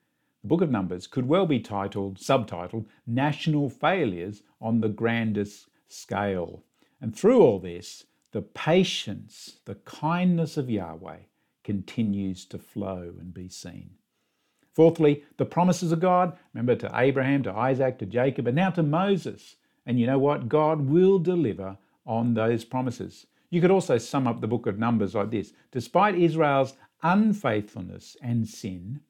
the 0.43 0.49
book 0.49 0.61
of 0.61 0.73
Numbers 0.73 1.07
could 1.07 1.29
well 1.29 1.47
be 1.47 1.61
titled, 1.61 2.19
subtitled, 2.19 2.87
National 3.07 3.71
Failures 3.71 4.43
on 4.61 4.81
the 4.81 4.89
Grandest 4.89 5.69
Scale. 5.87 6.65
And 7.01 7.15
through 7.15 7.41
all 7.41 7.61
this, 7.61 8.07
the 8.33 8.43
patience, 8.43 9.61
the 9.67 9.77
kindness 9.77 10.57
of 10.57 10.69
Yahweh 10.69 11.19
continues 11.63 12.45
to 12.47 12.59
flow 12.59 13.15
and 13.21 13.33
be 13.33 13.49
seen. 13.49 13.91
Fourthly, 14.75 15.23
the 15.37 15.45
promises 15.45 15.93
of 15.93 16.01
God. 16.01 16.37
Remember 16.55 16.75
to 16.75 16.91
Abraham, 16.93 17.45
to 17.45 17.53
Isaac, 17.53 17.99
to 17.99 18.07
Jacob, 18.07 18.49
and 18.49 18.57
now 18.57 18.71
to 18.71 18.83
Moses. 18.83 19.57
And 19.87 19.99
you 19.99 20.07
know 20.07 20.19
what? 20.19 20.49
God 20.49 20.83
will 20.83 21.19
deliver 21.19 21.77
on 22.07 22.35
those 22.35 22.65
promises. 22.65 23.27
You 23.51 23.61
could 23.61 23.71
also 23.71 23.99
sum 23.99 24.27
up 24.27 24.41
the 24.41 24.49
book 24.49 24.67
of 24.67 24.79
Numbers 24.79 25.15
like 25.15 25.31
this 25.31 25.53
Despite 25.71 26.15
Israel's 26.15 26.75
unfaithfulness 27.03 28.17
and 28.23 28.49
sin, 28.49 29.01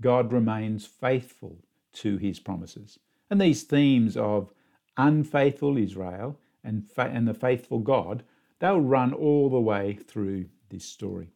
God 0.00 0.32
remains 0.32 0.86
faithful 0.86 1.58
to 1.94 2.16
his 2.16 2.38
promises. 2.38 2.98
And 3.28 3.40
these 3.40 3.62
themes 3.62 4.16
of 4.16 4.52
unfaithful 4.96 5.76
Israel 5.76 6.38
and, 6.64 6.90
fa- 6.90 7.10
and 7.12 7.26
the 7.26 7.34
faithful 7.34 7.78
God, 7.78 8.22
they'll 8.58 8.80
run 8.80 9.12
all 9.12 9.50
the 9.50 9.60
way 9.60 9.94
through 9.94 10.46
this 10.68 10.84
story. 10.84 11.28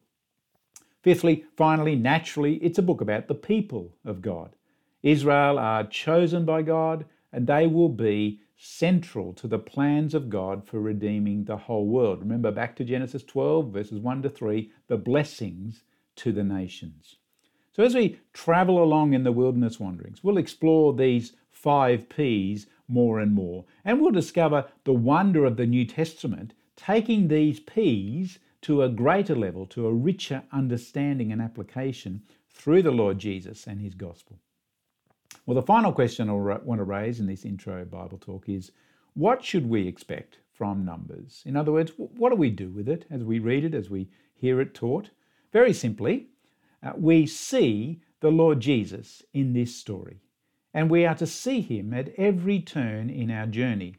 Fifthly, 1.01 1.45
finally, 1.55 1.95
naturally, 1.95 2.55
it's 2.55 2.79
a 2.79 2.83
book 2.83 3.01
about 3.01 3.27
the 3.27 3.35
people 3.35 3.93
of 4.03 4.21
God. 4.21 4.55
Israel 5.03 5.59
are 5.59 5.83
chosen 5.83 6.45
by 6.45 6.63
God 6.63 7.05
and 7.31 7.45
they 7.45 7.67
will 7.67 7.89
be 7.89 8.39
central 8.57 9.33
to 9.33 9.47
the 9.47 9.59
plans 9.59 10.13
of 10.13 10.29
God 10.29 10.67
for 10.67 10.79
redeeming 10.79 11.43
the 11.43 11.57
whole 11.57 11.87
world. 11.87 12.19
Remember 12.19 12.51
back 12.51 12.75
to 12.77 12.83
Genesis 12.83 13.23
12, 13.23 13.71
verses 13.71 13.99
1 13.99 14.21
to 14.23 14.29
3, 14.29 14.71
the 14.87 14.97
blessings 14.97 15.83
to 16.17 16.31
the 16.31 16.43
nations. 16.43 17.17
So, 17.73 17.83
as 17.83 17.93
we 17.93 18.19
travel 18.33 18.81
along 18.81 19.13
in 19.13 19.23
the 19.23 19.33
wilderness 19.33 19.79
wanderings, 19.79 20.23
we'll 20.23 20.37
explore 20.37 20.93
these 20.93 21.33
five 21.51 22.07
P's 22.07 22.67
more 22.87 23.19
and 23.19 23.33
more, 23.33 23.65
and 23.83 23.99
we'll 23.99 24.11
discover 24.11 24.65
the 24.85 24.93
wonder 24.93 25.43
of 25.43 25.57
the 25.57 25.65
New 25.65 25.85
Testament 25.85 26.53
taking 26.75 27.27
these 27.27 27.59
P's 27.59 28.39
to 28.61 28.81
a 28.81 28.89
greater 28.89 29.35
level, 29.35 29.65
to 29.67 29.87
a 29.87 29.93
richer 29.93 30.43
understanding 30.51 31.31
and 31.31 31.41
application 31.41 32.21
through 32.49 32.81
the 32.81 32.91
Lord 32.91 33.19
Jesus 33.19 33.67
and 33.67 33.81
his 33.81 33.93
gospel. 33.93 34.39
Well, 35.45 35.55
the 35.55 35.61
final 35.61 35.91
question 35.91 36.29
I 36.29 36.33
want 36.33 36.79
to 36.79 36.83
raise 36.83 37.19
in 37.19 37.27
this 37.27 37.45
intro 37.45 37.85
Bible 37.85 38.17
talk 38.17 38.49
is 38.49 38.71
what 39.13 39.43
should 39.43 39.69
we 39.69 39.87
expect 39.87 40.39
from 40.51 40.83
Numbers? 40.85 41.43
In 41.45 41.55
other 41.55 41.71
words, 41.71 41.91
what 41.97 42.29
do 42.29 42.35
we 42.35 42.49
do 42.49 42.69
with 42.69 42.89
it 42.89 43.05
as 43.09 43.23
we 43.23 43.39
read 43.39 43.63
it, 43.63 43.73
as 43.73 43.89
we 43.89 44.09
hear 44.33 44.59
it 44.61 44.73
taught? 44.73 45.09
Very 45.53 45.73
simply, 45.73 46.27
uh, 46.83 46.93
we 46.97 47.25
see 47.25 48.01
the 48.19 48.31
Lord 48.31 48.59
Jesus 48.59 49.23
in 49.33 49.53
this 49.53 49.75
story, 49.75 50.19
and 50.73 50.89
we 50.89 51.05
are 51.05 51.15
to 51.15 51.27
see 51.27 51.61
him 51.61 51.93
at 51.93 52.13
every 52.17 52.59
turn 52.59 53.09
in 53.09 53.31
our 53.31 53.45
journey. 53.45 53.95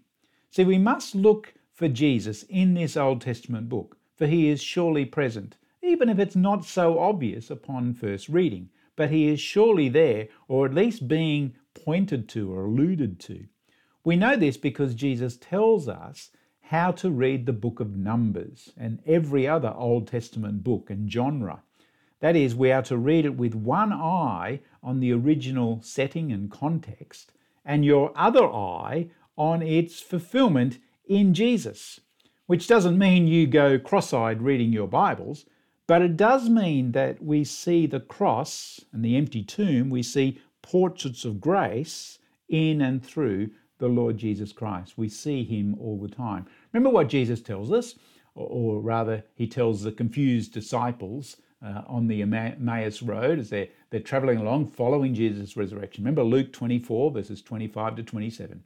See, 0.51 0.65
we 0.65 0.79
must 0.79 1.15
look 1.15 1.55
for 1.73 1.89
Jesus 1.89 2.43
in 2.45 2.75
this 2.75 2.97
Old 2.97 3.21
Testament 3.21 3.69
book, 3.69 3.97
for 4.17 4.27
he 4.27 4.49
is 4.49 4.63
surely 4.63 5.05
present, 5.05 5.57
even 5.83 6.09
if 6.09 6.19
it's 6.19 6.37
not 6.37 6.65
so 6.65 6.99
obvious 6.99 7.51
upon 7.51 7.95
first 7.95 8.29
reading, 8.29 8.71
but 8.97 9.11
he 9.11 9.29
is 9.29 9.39
surely 9.39 9.89
there, 9.89 10.29
or 10.49 10.67
at 10.67 10.75
least 10.75 11.07
being 11.07 11.55
pointed 11.75 12.29
to 12.31 12.53
or 12.53 12.65
alluded 12.65 13.21
to. 13.21 13.47
We 14.03 14.17
know 14.17 14.37
this 14.37 14.57
because 14.57 14.95
Jesus 14.95 15.37
tells 15.37 15.89
us 15.89 16.31
how 16.63 16.91
to 16.93 17.11
read 17.11 17.47
the 17.47 17.53
book 17.53 17.79
of 17.79 17.97
Numbers 17.97 18.73
and 18.77 19.01
every 19.07 19.47
other 19.47 19.73
Old 19.77 20.09
Testament 20.09 20.65
book 20.65 20.91
and 20.91 21.11
genre. 21.11 21.63
That 22.21 22.35
is, 22.35 22.55
we 22.55 22.73
are 22.73 22.83
to 22.83 22.97
read 22.97 23.25
it 23.25 23.37
with 23.37 23.55
one 23.55 23.93
eye 23.93 24.61
on 24.83 25.01
the 25.01 25.13
original 25.13 25.81
setting 25.83 26.33
and 26.33 26.51
context, 26.51 27.33
and 27.65 27.85
your 27.85 28.13
other 28.17 28.47
eye 28.47 29.11
on 29.37 29.63
its 29.63 30.01
fulfillment 30.01 30.79
in 31.07 31.35
Jesus. 31.35 32.01
Which 32.47 32.67
doesn't 32.69 32.99
mean 32.99 33.27
you 33.27 33.47
go 33.47 33.79
cross 33.79 34.13
eyed 34.13 34.41
reading 34.41 34.73
your 34.73 34.89
Bibles, 34.89 35.47
but 35.87 36.03
it 36.03 36.17
does 36.17 36.49
mean 36.49 36.93
that 36.93 37.23
we 37.23 37.45
see 37.45 37.87
the 37.87 38.01
cross 38.01 38.81
and 38.93 39.05
the 39.05 39.17
empty 39.17 39.43
tomb, 39.43 39.91
we 39.91 40.03
see 40.03 40.41
portraits 40.63 41.25
of 41.25 41.41
grace 41.41 42.19
in 42.49 42.81
and 42.81 43.05
through 43.05 43.51
the 43.79 43.89
Lord 43.89 44.17
Jesus 44.17 44.53
Christ. 44.53 44.95
We 44.97 45.09
see 45.09 45.45
him 45.45 45.77
all 45.81 45.99
the 45.99 46.09
time. 46.09 46.47
Remember 46.73 46.91
what 46.91 47.09
Jesus 47.09 47.41
tells 47.41 47.71
us, 47.71 47.95
or, 48.35 48.81
rather, 48.81 49.25
he 49.35 49.47
tells 49.47 49.83
the 49.83 49.93
confused 49.93 50.53
disciples 50.53 51.37
uh, 51.65 51.83
on 51.87 52.07
the 52.07 52.23
Emmaus 52.23 53.03
Road 53.03 53.39
as 53.39 53.51
they're, 53.51 53.69
they're 53.91 54.01
traveling 54.01 54.39
along 54.39 54.71
following 54.71 55.15
Jesus' 55.15 55.57
resurrection. 55.57 56.05
Remember 56.05 56.23
Luke 56.23 56.53
24, 56.53 57.13
verses 57.13 57.43
25 57.43 57.97
to 57.97 58.03
27. 58.03 58.63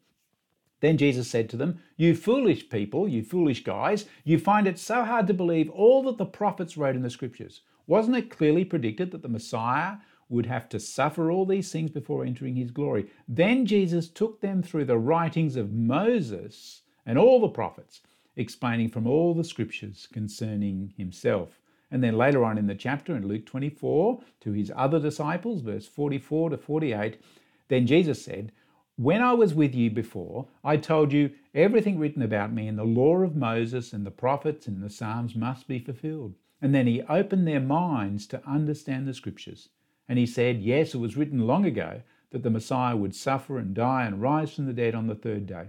Then 0.80 0.96
Jesus 0.96 1.28
said 1.28 1.48
to 1.50 1.56
them, 1.56 1.80
You 1.96 2.14
foolish 2.14 2.68
people, 2.68 3.06
you 3.06 3.22
foolish 3.22 3.62
guys, 3.64 4.06
you 4.24 4.38
find 4.38 4.66
it 4.66 4.78
so 4.78 5.04
hard 5.04 5.26
to 5.26 5.34
believe 5.34 5.70
all 5.70 6.02
that 6.04 6.18
the 6.18 6.26
prophets 6.26 6.76
wrote 6.76 6.96
in 6.96 7.02
the 7.02 7.10
scriptures. 7.10 7.60
Wasn't 7.86 8.16
it 8.16 8.30
clearly 8.30 8.64
predicted 8.64 9.10
that 9.10 9.22
the 9.22 9.28
Messiah 9.28 9.96
would 10.28 10.46
have 10.46 10.68
to 10.70 10.80
suffer 10.80 11.30
all 11.30 11.44
these 11.44 11.70
things 11.72 11.90
before 11.90 12.24
entering 12.24 12.56
his 12.56 12.70
glory? 12.70 13.10
Then 13.28 13.66
Jesus 13.66 14.08
took 14.08 14.40
them 14.40 14.62
through 14.62 14.86
the 14.86 14.98
writings 14.98 15.56
of 15.56 15.72
Moses 15.72 16.82
and 17.04 17.18
all 17.18 17.40
the 17.40 17.48
prophets, 17.48 18.00
explaining 18.36 18.88
from 18.88 19.06
all 19.06 19.34
the 19.34 19.44
scriptures 19.44 20.08
concerning 20.12 20.94
himself. 20.96 21.60
And 21.90 22.04
then 22.04 22.16
later 22.16 22.44
on 22.44 22.56
in 22.56 22.68
the 22.68 22.74
chapter, 22.74 23.16
in 23.16 23.26
Luke 23.26 23.44
24, 23.44 24.20
to 24.42 24.52
his 24.52 24.72
other 24.76 25.00
disciples, 25.00 25.60
verse 25.62 25.88
44 25.88 26.50
to 26.50 26.56
48, 26.56 27.20
then 27.68 27.86
Jesus 27.86 28.24
said, 28.24 28.52
When 29.00 29.22
I 29.22 29.32
was 29.32 29.54
with 29.54 29.74
you 29.74 29.90
before, 29.90 30.48
I 30.62 30.76
told 30.76 31.10
you 31.10 31.30
everything 31.54 31.98
written 31.98 32.20
about 32.20 32.52
me 32.52 32.68
in 32.68 32.76
the 32.76 32.84
law 32.84 33.16
of 33.20 33.34
Moses 33.34 33.94
and 33.94 34.04
the 34.04 34.10
prophets 34.10 34.66
and 34.66 34.82
the 34.82 34.90
Psalms 34.90 35.34
must 35.34 35.66
be 35.66 35.78
fulfilled. 35.78 36.34
And 36.60 36.74
then 36.74 36.86
he 36.86 37.00
opened 37.08 37.48
their 37.48 37.60
minds 37.60 38.26
to 38.26 38.46
understand 38.46 39.08
the 39.08 39.14
scriptures. 39.14 39.70
And 40.06 40.18
he 40.18 40.26
said, 40.26 40.60
Yes, 40.60 40.92
it 40.92 40.98
was 40.98 41.16
written 41.16 41.46
long 41.46 41.64
ago 41.64 42.02
that 42.28 42.42
the 42.42 42.50
Messiah 42.50 42.94
would 42.94 43.14
suffer 43.14 43.56
and 43.56 43.72
die 43.72 44.04
and 44.04 44.20
rise 44.20 44.52
from 44.52 44.66
the 44.66 44.74
dead 44.74 44.94
on 44.94 45.06
the 45.06 45.14
third 45.14 45.46
day. 45.46 45.68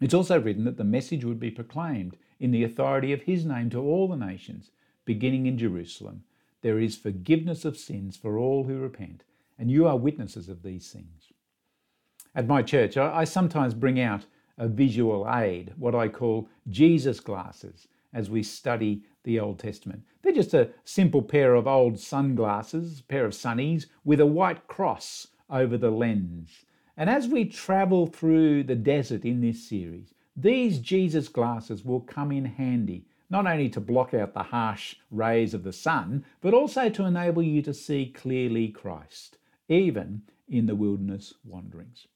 It's 0.00 0.14
also 0.14 0.40
written 0.40 0.64
that 0.64 0.78
the 0.78 0.82
message 0.82 1.26
would 1.26 1.38
be 1.38 1.50
proclaimed 1.50 2.16
in 2.40 2.52
the 2.52 2.64
authority 2.64 3.12
of 3.12 3.24
his 3.24 3.44
name 3.44 3.68
to 3.68 3.82
all 3.82 4.08
the 4.08 4.16
nations 4.16 4.70
beginning 5.04 5.44
in 5.44 5.58
Jerusalem. 5.58 6.24
There 6.62 6.78
is 6.78 6.96
forgiveness 6.96 7.66
of 7.66 7.76
sins 7.76 8.16
for 8.16 8.38
all 8.38 8.64
who 8.64 8.78
repent, 8.78 9.24
and 9.58 9.70
you 9.70 9.86
are 9.86 9.98
witnesses 9.98 10.48
of 10.48 10.62
these 10.62 10.90
things. 10.90 11.25
At 12.36 12.46
my 12.46 12.60
church, 12.60 12.98
I, 12.98 13.24
sometimes 13.24 13.72
bring 13.72 13.98
out 13.98 14.26
a 14.58 14.68
visual 14.68 15.26
aid, 15.26 15.72
what 15.78 15.94
I 15.94 16.08
call 16.08 16.50
Jesus 16.68 17.18
glasses, 17.18 17.88
as 18.12 18.28
we 18.28 18.42
study 18.42 19.04
the 19.24 19.40
Old 19.40 19.58
Testament. 19.58 20.02
They're 20.20 20.34
just 20.34 20.52
a 20.52 20.68
simple 20.84 21.22
pair 21.22 21.54
of 21.54 21.66
old 21.66 21.98
sunglasses, 21.98 23.00
a 23.00 23.04
pair 23.04 23.24
of 23.24 23.32
sunnies, 23.32 23.86
with 24.04 24.20
a 24.20 24.26
white 24.26 24.68
cross 24.68 25.28
over 25.48 25.78
the 25.78 25.90
lens. 25.90 26.66
And 26.98 27.08
as 27.08 27.26
we 27.26 27.46
travel 27.46 28.06
through 28.06 28.64
the 28.64 28.74
desert 28.76 29.24
in 29.24 29.40
this 29.40 29.66
series, 29.66 30.12
these 30.36 30.78
Jesus 30.78 31.28
glasses 31.28 31.86
will 31.86 32.00
come 32.00 32.32
in 32.32 32.44
handy, 32.44 33.06
not 33.30 33.46
only 33.46 33.70
to 33.70 33.80
block 33.80 34.12
out 34.12 34.34
the 34.34 34.42
harsh 34.42 34.96
rays 35.10 35.54
of 35.54 35.64
the 35.64 35.72
sun, 35.72 36.22
but 36.42 36.52
also 36.52 36.90
to 36.90 37.06
enable 37.06 37.42
you 37.42 37.62
to 37.62 37.72
see 37.72 38.12
clearly 38.14 38.68
Christ, 38.68 39.38
even 39.70 40.20
in 40.50 40.66
the 40.66 40.76
wilderness 40.76 41.32
wanderings. 41.42 42.06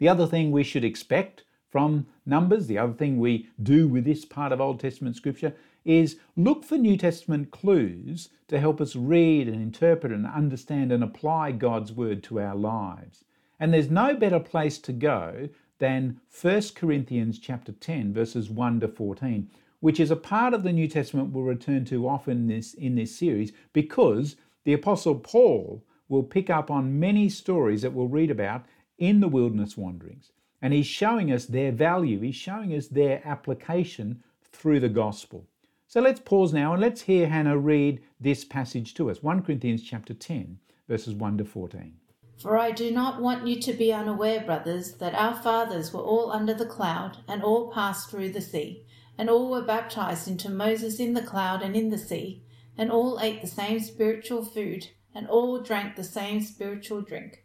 The 0.00 0.08
other 0.08 0.26
thing 0.26 0.50
we 0.50 0.64
should 0.64 0.82
expect 0.82 1.44
from 1.68 2.06
Numbers, 2.24 2.66
the 2.66 2.78
other 2.78 2.94
thing 2.94 3.18
we 3.18 3.50
do 3.62 3.86
with 3.86 4.04
this 4.04 4.24
part 4.24 4.50
of 4.50 4.60
Old 4.60 4.80
Testament 4.80 5.14
scripture, 5.14 5.54
is 5.84 6.16
look 6.36 6.64
for 6.64 6.78
New 6.78 6.96
Testament 6.96 7.50
clues 7.50 8.30
to 8.48 8.58
help 8.58 8.80
us 8.80 8.96
read 8.96 9.46
and 9.46 9.60
interpret 9.60 10.10
and 10.10 10.26
understand 10.26 10.90
and 10.90 11.04
apply 11.04 11.52
God's 11.52 11.92
word 11.92 12.22
to 12.24 12.40
our 12.40 12.56
lives. 12.56 13.24
And 13.60 13.74
there's 13.74 13.90
no 13.90 14.16
better 14.16 14.40
place 14.40 14.78
to 14.78 14.92
go 14.92 15.50
than 15.78 16.18
1 16.40 16.62
Corinthians 16.74 17.38
chapter 17.38 17.72
10 17.72 18.14
verses 18.14 18.48
1 18.48 18.80
to 18.80 18.88
14, 18.88 19.50
which 19.80 20.00
is 20.00 20.10
a 20.10 20.16
part 20.16 20.54
of 20.54 20.62
the 20.62 20.72
New 20.72 20.88
Testament 20.88 21.32
we'll 21.32 21.44
return 21.44 21.84
to 21.84 22.08
often 22.08 22.38
in 22.38 22.46
this, 22.46 22.72
in 22.72 22.94
this 22.94 23.14
series 23.14 23.52
because 23.74 24.36
the 24.64 24.72
apostle 24.72 25.16
Paul 25.16 25.84
will 26.08 26.22
pick 26.22 26.48
up 26.48 26.70
on 26.70 26.98
many 26.98 27.28
stories 27.28 27.82
that 27.82 27.92
we'll 27.92 28.08
read 28.08 28.30
about 28.30 28.64
in 29.00 29.18
the 29.18 29.28
wilderness 29.28 29.76
wanderings. 29.76 30.30
And 30.62 30.72
he's 30.72 30.86
showing 30.86 31.32
us 31.32 31.46
their 31.46 31.72
value, 31.72 32.20
he's 32.20 32.36
showing 32.36 32.72
us 32.74 32.86
their 32.86 33.20
application 33.26 34.22
through 34.52 34.78
the 34.78 34.88
gospel. 34.88 35.48
So 35.88 36.00
let's 36.00 36.20
pause 36.20 36.52
now 36.52 36.72
and 36.72 36.80
let's 36.80 37.00
hear 37.02 37.28
Hannah 37.28 37.58
read 37.58 38.00
this 38.20 38.44
passage 38.44 38.94
to 38.94 39.10
us 39.10 39.24
1 39.24 39.42
Corinthians 39.42 39.82
chapter 39.82 40.14
10, 40.14 40.58
verses 40.86 41.14
1 41.14 41.38
to 41.38 41.44
14. 41.44 41.94
For 42.40 42.56
I 42.56 42.70
do 42.70 42.90
not 42.90 43.20
want 43.20 43.46
you 43.46 43.60
to 43.60 43.72
be 43.72 43.92
unaware, 43.92 44.40
brothers, 44.40 44.92
that 44.94 45.14
our 45.14 45.34
fathers 45.34 45.92
were 45.92 46.00
all 46.00 46.30
under 46.30 46.54
the 46.54 46.64
cloud, 46.64 47.18
and 47.28 47.42
all 47.42 47.70
passed 47.70 48.08
through 48.08 48.30
the 48.30 48.40
sea, 48.40 48.86
and 49.18 49.28
all 49.28 49.50
were 49.50 49.60
baptized 49.60 50.26
into 50.26 50.48
Moses 50.48 51.00
in 51.00 51.12
the 51.12 51.22
cloud 51.22 51.60
and 51.60 51.76
in 51.76 51.90
the 51.90 51.98
sea, 51.98 52.42
and 52.78 52.90
all 52.90 53.20
ate 53.20 53.42
the 53.42 53.46
same 53.46 53.80
spiritual 53.80 54.42
food, 54.42 54.88
and 55.14 55.26
all 55.26 55.60
drank 55.60 55.96
the 55.96 56.04
same 56.04 56.40
spiritual 56.40 57.02
drink. 57.02 57.44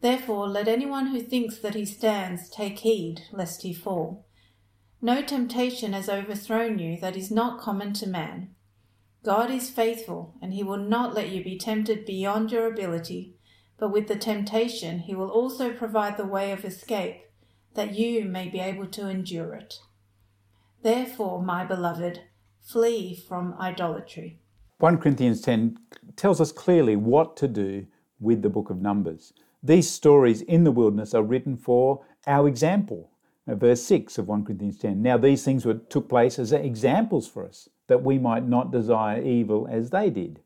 Therefore, 0.00 0.48
let 0.48 0.68
anyone 0.68 1.08
who 1.08 1.20
thinks 1.20 1.58
that 1.58 1.74
he 1.74 1.84
stands 1.84 2.50
take 2.50 2.80
heed 2.80 3.22
lest 3.32 3.62
he 3.62 3.72
fall. 3.72 4.26
No 5.00 5.22
temptation 5.22 5.92
has 5.92 6.08
overthrown 6.08 6.78
you 6.78 6.98
that 7.00 7.16
is 7.16 7.30
not 7.30 7.60
common 7.60 7.92
to 7.94 8.06
man. 8.06 8.50
God 9.24 9.50
is 9.50 9.70
faithful, 9.70 10.34
and 10.40 10.54
he 10.54 10.62
will 10.62 10.76
not 10.78 11.14
let 11.14 11.30
you 11.30 11.42
be 11.42 11.58
tempted 11.58 12.04
beyond 12.04 12.52
your 12.52 12.66
ability, 12.66 13.34
but 13.78 13.90
with 13.90 14.06
the 14.06 14.16
temptation 14.16 15.00
he 15.00 15.14
will 15.14 15.30
also 15.30 15.72
provide 15.72 16.16
the 16.16 16.24
way 16.24 16.52
of 16.52 16.64
escape, 16.64 17.22
that 17.74 17.94
you 17.94 18.24
may 18.24 18.48
be 18.48 18.60
able 18.60 18.86
to 18.86 19.08
endure 19.08 19.54
it. 19.54 19.74
Therefore, 20.82 21.42
my 21.42 21.64
beloved, 21.64 22.20
flee 22.62 23.16
from 23.28 23.54
idolatry. 23.60 24.40
1 24.78 24.98
Corinthians 24.98 25.40
10 25.40 25.76
tells 26.16 26.40
us 26.40 26.52
clearly 26.52 26.96
what 26.96 27.36
to 27.38 27.48
do 27.48 27.86
with 28.20 28.42
the 28.42 28.48
book 28.48 28.70
of 28.70 28.80
Numbers. 28.80 29.32
These 29.62 29.90
stories 29.90 30.42
in 30.42 30.64
the 30.64 30.72
wilderness 30.72 31.14
are 31.14 31.22
written 31.22 31.56
for 31.56 32.04
our 32.26 32.46
example. 32.48 33.10
Verse 33.46 33.82
6 33.82 34.18
of 34.18 34.26
1 34.26 34.44
Corinthians 34.44 34.78
10. 34.78 35.00
Now, 35.00 35.16
these 35.16 35.44
things 35.44 35.64
were, 35.64 35.74
took 35.74 36.08
place 36.08 36.38
as 36.38 36.52
examples 36.52 37.28
for 37.28 37.46
us, 37.46 37.68
that 37.86 38.02
we 38.02 38.18
might 38.18 38.46
not 38.46 38.72
desire 38.72 39.22
evil 39.22 39.68
as 39.70 39.90
they 39.90 40.10
did. 40.10 40.40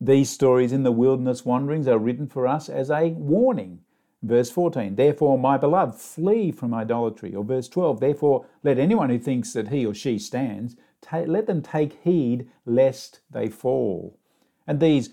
These 0.00 0.30
stories 0.30 0.72
in 0.72 0.84
the 0.84 0.92
wilderness 0.92 1.44
wanderings 1.44 1.88
are 1.88 1.98
written 1.98 2.28
for 2.28 2.46
us 2.46 2.68
as 2.68 2.90
a 2.90 3.08
warning. 3.08 3.80
Verse 4.22 4.50
14, 4.50 4.94
therefore, 4.94 5.38
my 5.38 5.56
beloved, 5.56 5.94
flee 5.94 6.50
from 6.50 6.72
idolatry. 6.72 7.34
Or 7.34 7.44
verse 7.44 7.68
12, 7.68 8.00
therefore, 8.00 8.46
let 8.62 8.78
anyone 8.78 9.10
who 9.10 9.18
thinks 9.18 9.52
that 9.52 9.68
he 9.68 9.84
or 9.84 9.92
she 9.92 10.18
stands, 10.18 10.76
let 11.12 11.46
them 11.46 11.62
take 11.62 12.00
heed 12.02 12.48
lest 12.64 13.20
they 13.30 13.48
fall. 13.48 14.18
And 14.66 14.80
these 14.80 15.10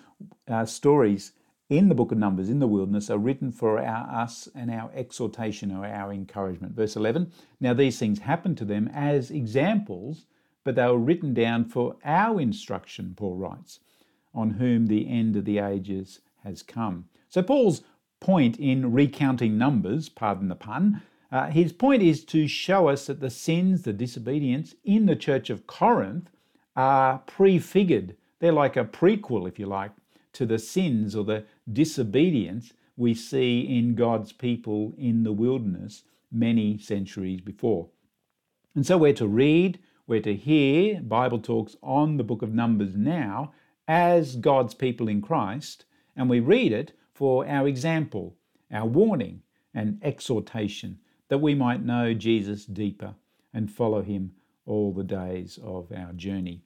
uh, 0.47 0.65
stories 0.65 1.33
in 1.71 1.87
the 1.87 1.95
book 1.95 2.11
of 2.11 2.17
Numbers 2.17 2.49
in 2.49 2.59
the 2.59 2.67
wilderness 2.67 3.09
are 3.09 3.17
written 3.17 3.49
for 3.49 3.79
our, 3.79 4.23
us 4.23 4.49
and 4.53 4.69
our 4.69 4.91
exhortation 4.93 5.71
or 5.71 5.85
our 5.85 6.11
encouragement. 6.11 6.75
Verse 6.75 6.97
11 6.97 7.31
Now 7.61 7.73
these 7.73 7.97
things 7.97 8.19
happened 8.19 8.57
to 8.57 8.65
them 8.65 8.89
as 8.93 9.31
examples, 9.31 10.25
but 10.65 10.75
they 10.75 10.85
were 10.85 10.97
written 10.97 11.33
down 11.33 11.63
for 11.63 11.95
our 12.03 12.41
instruction, 12.41 13.13
Paul 13.15 13.37
writes, 13.37 13.79
on 14.35 14.51
whom 14.51 14.87
the 14.87 15.09
end 15.09 15.37
of 15.37 15.45
the 15.45 15.59
ages 15.59 16.19
has 16.43 16.61
come. 16.61 17.05
So 17.29 17.41
Paul's 17.41 17.83
point 18.19 18.59
in 18.59 18.91
recounting 18.91 19.57
Numbers, 19.57 20.09
pardon 20.09 20.49
the 20.49 20.55
pun, 20.55 21.01
uh, 21.31 21.47
his 21.47 21.71
point 21.71 22.03
is 22.03 22.25
to 22.25 22.49
show 22.49 22.89
us 22.89 23.07
that 23.07 23.21
the 23.21 23.29
sins, 23.29 23.83
the 23.83 23.93
disobedience 23.93 24.75
in 24.83 25.05
the 25.05 25.15
church 25.15 25.49
of 25.49 25.67
Corinth 25.67 26.29
are 26.75 27.19
prefigured. 27.19 28.17
They're 28.39 28.51
like 28.51 28.75
a 28.75 28.83
prequel, 28.83 29.47
if 29.47 29.57
you 29.57 29.67
like, 29.67 29.91
to 30.33 30.45
the 30.45 30.59
sins 30.59 31.15
or 31.15 31.23
the 31.23 31.45
disobedience 31.71 32.73
we 32.97 33.13
see 33.13 33.61
in 33.61 33.95
God's 33.95 34.31
people 34.31 34.93
in 34.97 35.23
the 35.23 35.31
wilderness 35.31 36.03
many 36.31 36.77
centuries 36.77 37.41
before. 37.41 37.89
And 38.75 38.85
so 38.85 38.97
we're 38.97 39.13
to 39.13 39.27
read, 39.27 39.79
we're 40.07 40.21
to 40.21 40.35
hear 40.35 41.01
Bible 41.01 41.39
talks 41.39 41.75
on 41.81 42.17
the 42.17 42.23
book 42.23 42.41
of 42.41 42.53
Numbers 42.53 42.95
now 42.95 43.53
as 43.87 44.35
God's 44.35 44.73
people 44.73 45.07
in 45.07 45.21
Christ, 45.21 45.85
and 46.15 46.29
we 46.29 46.39
read 46.39 46.71
it 46.71 46.93
for 47.13 47.45
our 47.47 47.67
example, 47.67 48.35
our 48.71 48.85
warning, 48.85 49.41
and 49.73 49.99
exhortation, 50.01 50.99
that 51.27 51.39
we 51.39 51.55
might 51.55 51.83
know 51.83 52.13
Jesus 52.13 52.65
deeper 52.65 53.15
and 53.53 53.71
follow 53.71 54.01
him 54.01 54.31
all 54.65 54.93
the 54.93 55.03
days 55.03 55.59
of 55.63 55.91
our 55.91 56.13
journey. 56.13 56.63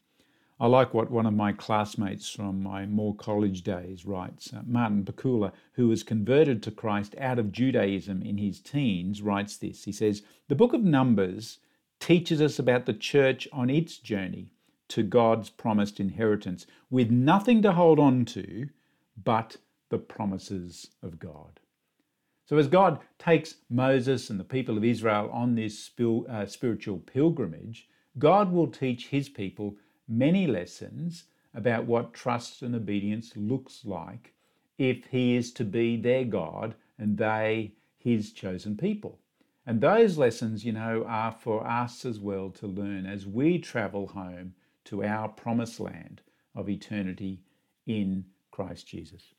I 0.58 0.68
like 0.68 0.94
what 0.94 1.12
one 1.12 1.26
of 1.26 1.34
my 1.34 1.52
classmates 1.52 2.30
from 2.30 2.64
my 2.64 2.86
Moore 2.86 3.16
College 3.16 3.62
days 3.62 4.06
writes. 4.06 4.54
Uh, 4.54 4.62
Martin 4.66 5.04
Pakula, 5.04 5.52
who 5.74 5.90
was 5.90 6.02
converted 6.02 6.64
to 6.64 6.72
Christ 6.72 7.14
out 7.20 7.40
of 7.40 7.52
Judaism 7.52 8.22
in 8.22 8.38
his 8.38 8.62
teens, 8.62 9.22
writes 9.22 9.58
this. 9.58 9.84
He 9.84 9.92
says, 9.92 10.24
The 10.48 10.56
book 10.56 10.72
of 10.72 10.82
Numbers 10.82 11.60
teaches 12.00 12.42
us 12.42 12.58
about 12.58 12.86
the 12.86 12.94
church 12.94 13.50
on 13.52 13.70
its 13.70 13.98
journey 13.98 14.54
to 14.88 15.04
God's 15.04 15.50
promised 15.50 16.00
inheritance 16.00 16.66
with 16.90 17.12
nothing 17.12 17.62
to 17.64 17.74
hold 17.74 18.00
on 18.00 18.24
to 18.26 18.70
but 19.22 19.58
the 19.90 19.98
promises 19.98 20.88
of 21.04 21.20
God. 21.20 21.60
So, 22.46 22.58
as 22.58 22.68
God 22.68 23.00
takes 23.18 23.56
Moses 23.70 24.30
and 24.30 24.40
the 24.40 24.46
people 24.46 24.78
of 24.78 24.86
Israel 24.86 25.30
on 25.34 25.56
this 25.56 25.90
uh, 26.00 26.46
spiritual 26.46 27.00
pilgrimage, 27.00 27.90
God 28.18 28.54
will 28.54 28.68
teach 28.68 29.08
his 29.08 29.28
people 29.28 29.76
many 30.08 30.48
lessons 30.48 31.26
about 31.54 31.86
what 31.86 32.14
trust 32.14 32.62
and 32.62 32.76
obedience 32.76 33.34
looks 33.36 33.86
like 33.86 34.34
if 34.78 35.06
he 35.08 35.36
is 35.36 35.54
to 35.54 35.64
be 35.64 35.98
their 35.98 36.26
God 36.26 36.76
and 36.98 37.18
they 37.18 37.74
his 37.98 38.32
chosen 38.32 38.78
people. 38.78 39.20
And 39.66 39.82
those 39.82 40.18
lessons, 40.18 40.64
you 40.64 40.74
know, 40.74 41.06
are 41.08 41.32
for 41.32 41.66
us 41.66 42.06
as 42.06 42.20
well 42.20 42.50
to 42.52 42.68
learn 42.68 43.06
as 43.06 43.26
we 43.26 43.58
travel 43.58 44.08
home 44.08 44.54
to 44.86 45.04
our 45.04 45.28
promised 45.28 45.80
land 45.80 46.22
of 46.54 46.70
eternity 46.70 47.42
in 47.88 48.26
Christ 48.52 48.88
Jesus. 48.88 49.35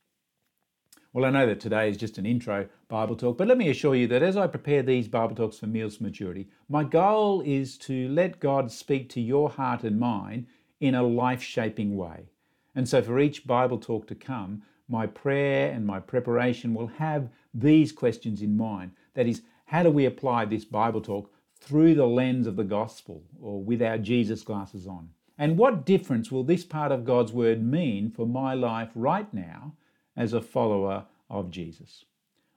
Well, 1.16 1.24
I 1.24 1.30
know 1.30 1.46
that 1.46 1.60
today 1.60 1.88
is 1.88 1.96
just 1.96 2.18
an 2.18 2.26
intro 2.26 2.68
Bible 2.88 3.16
talk, 3.16 3.38
but 3.38 3.48
let 3.48 3.56
me 3.56 3.70
assure 3.70 3.94
you 3.94 4.06
that 4.08 4.22
as 4.22 4.36
I 4.36 4.46
prepare 4.46 4.82
these 4.82 5.08
Bible 5.08 5.34
talks 5.34 5.56
for 5.56 5.66
Meals 5.66 5.96
for 5.96 6.02
Maturity, 6.02 6.46
my 6.68 6.84
goal 6.84 7.40
is 7.40 7.78
to 7.78 8.10
let 8.10 8.38
God 8.38 8.70
speak 8.70 9.08
to 9.08 9.20
your 9.22 9.48
heart 9.48 9.82
and 9.82 9.98
mind 9.98 10.46
in 10.78 10.94
a 10.94 11.02
life 11.02 11.42
shaping 11.42 11.96
way. 11.96 12.26
And 12.74 12.86
so 12.86 13.00
for 13.00 13.18
each 13.18 13.46
Bible 13.46 13.78
talk 13.78 14.06
to 14.08 14.14
come, 14.14 14.60
my 14.90 15.06
prayer 15.06 15.72
and 15.72 15.86
my 15.86 16.00
preparation 16.00 16.74
will 16.74 16.88
have 16.88 17.30
these 17.54 17.92
questions 17.92 18.42
in 18.42 18.54
mind. 18.54 18.90
That 19.14 19.26
is, 19.26 19.40
how 19.64 19.84
do 19.84 19.90
we 19.90 20.04
apply 20.04 20.44
this 20.44 20.66
Bible 20.66 21.00
talk 21.00 21.32
through 21.58 21.94
the 21.94 22.04
lens 22.04 22.46
of 22.46 22.56
the 22.56 22.62
gospel 22.62 23.22
or 23.40 23.62
with 23.62 23.80
our 23.80 23.96
Jesus 23.96 24.42
glasses 24.42 24.86
on? 24.86 25.08
And 25.38 25.56
what 25.56 25.86
difference 25.86 26.30
will 26.30 26.44
this 26.44 26.66
part 26.66 26.92
of 26.92 27.06
God's 27.06 27.32
word 27.32 27.64
mean 27.64 28.10
for 28.10 28.26
my 28.26 28.52
life 28.52 28.90
right 28.94 29.32
now 29.32 29.72
as 30.16 30.32
a 30.32 30.40
follower 30.40 31.04
of 31.30 31.50
Jesus. 31.50 32.04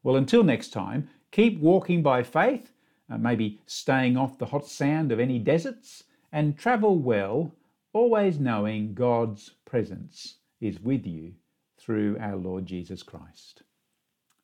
Well, 0.04 0.16
until 0.16 0.44
next 0.44 0.70
time, 0.70 1.10
keep 1.32 1.60
walking 1.60 2.02
by 2.02 2.24
faith, 2.24 2.72
uh, 3.12 3.18
maybe 3.18 3.60
staying 3.66 4.18
off 4.18 4.38
the 4.38 4.46
hot 4.46 4.66
sand 4.68 5.12
of 5.12 5.20
any 5.20 5.40
deserts, 5.40 6.04
and 6.32 6.58
travel 6.58 6.98
well, 6.98 7.54
always 7.94 8.40
knowing 8.40 8.94
God's 8.94 9.52
presence 9.66 10.36
is 10.62 10.80
with 10.80 11.06
you 11.06 11.34
through 11.78 12.18
our 12.20 12.36
Lord 12.36 12.66
Jesus 12.66 13.04
Christ. 13.04 13.64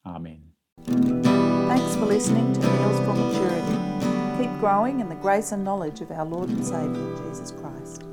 Amen. 0.05 0.41
Thanks 0.83 1.95
for 1.95 2.05
listening 2.05 2.51
to 2.53 2.59
Meals 2.59 2.99
for 2.99 3.13
Maturity. 3.13 4.43
Keep 4.43 4.59
growing 4.59 4.99
in 4.99 5.09
the 5.09 5.15
grace 5.15 5.51
and 5.51 5.63
knowledge 5.63 6.01
of 6.01 6.11
our 6.11 6.25
Lord 6.25 6.49
and 6.49 6.65
Saviour, 6.65 7.17
Jesus 7.29 7.51
Christ. 7.51 8.04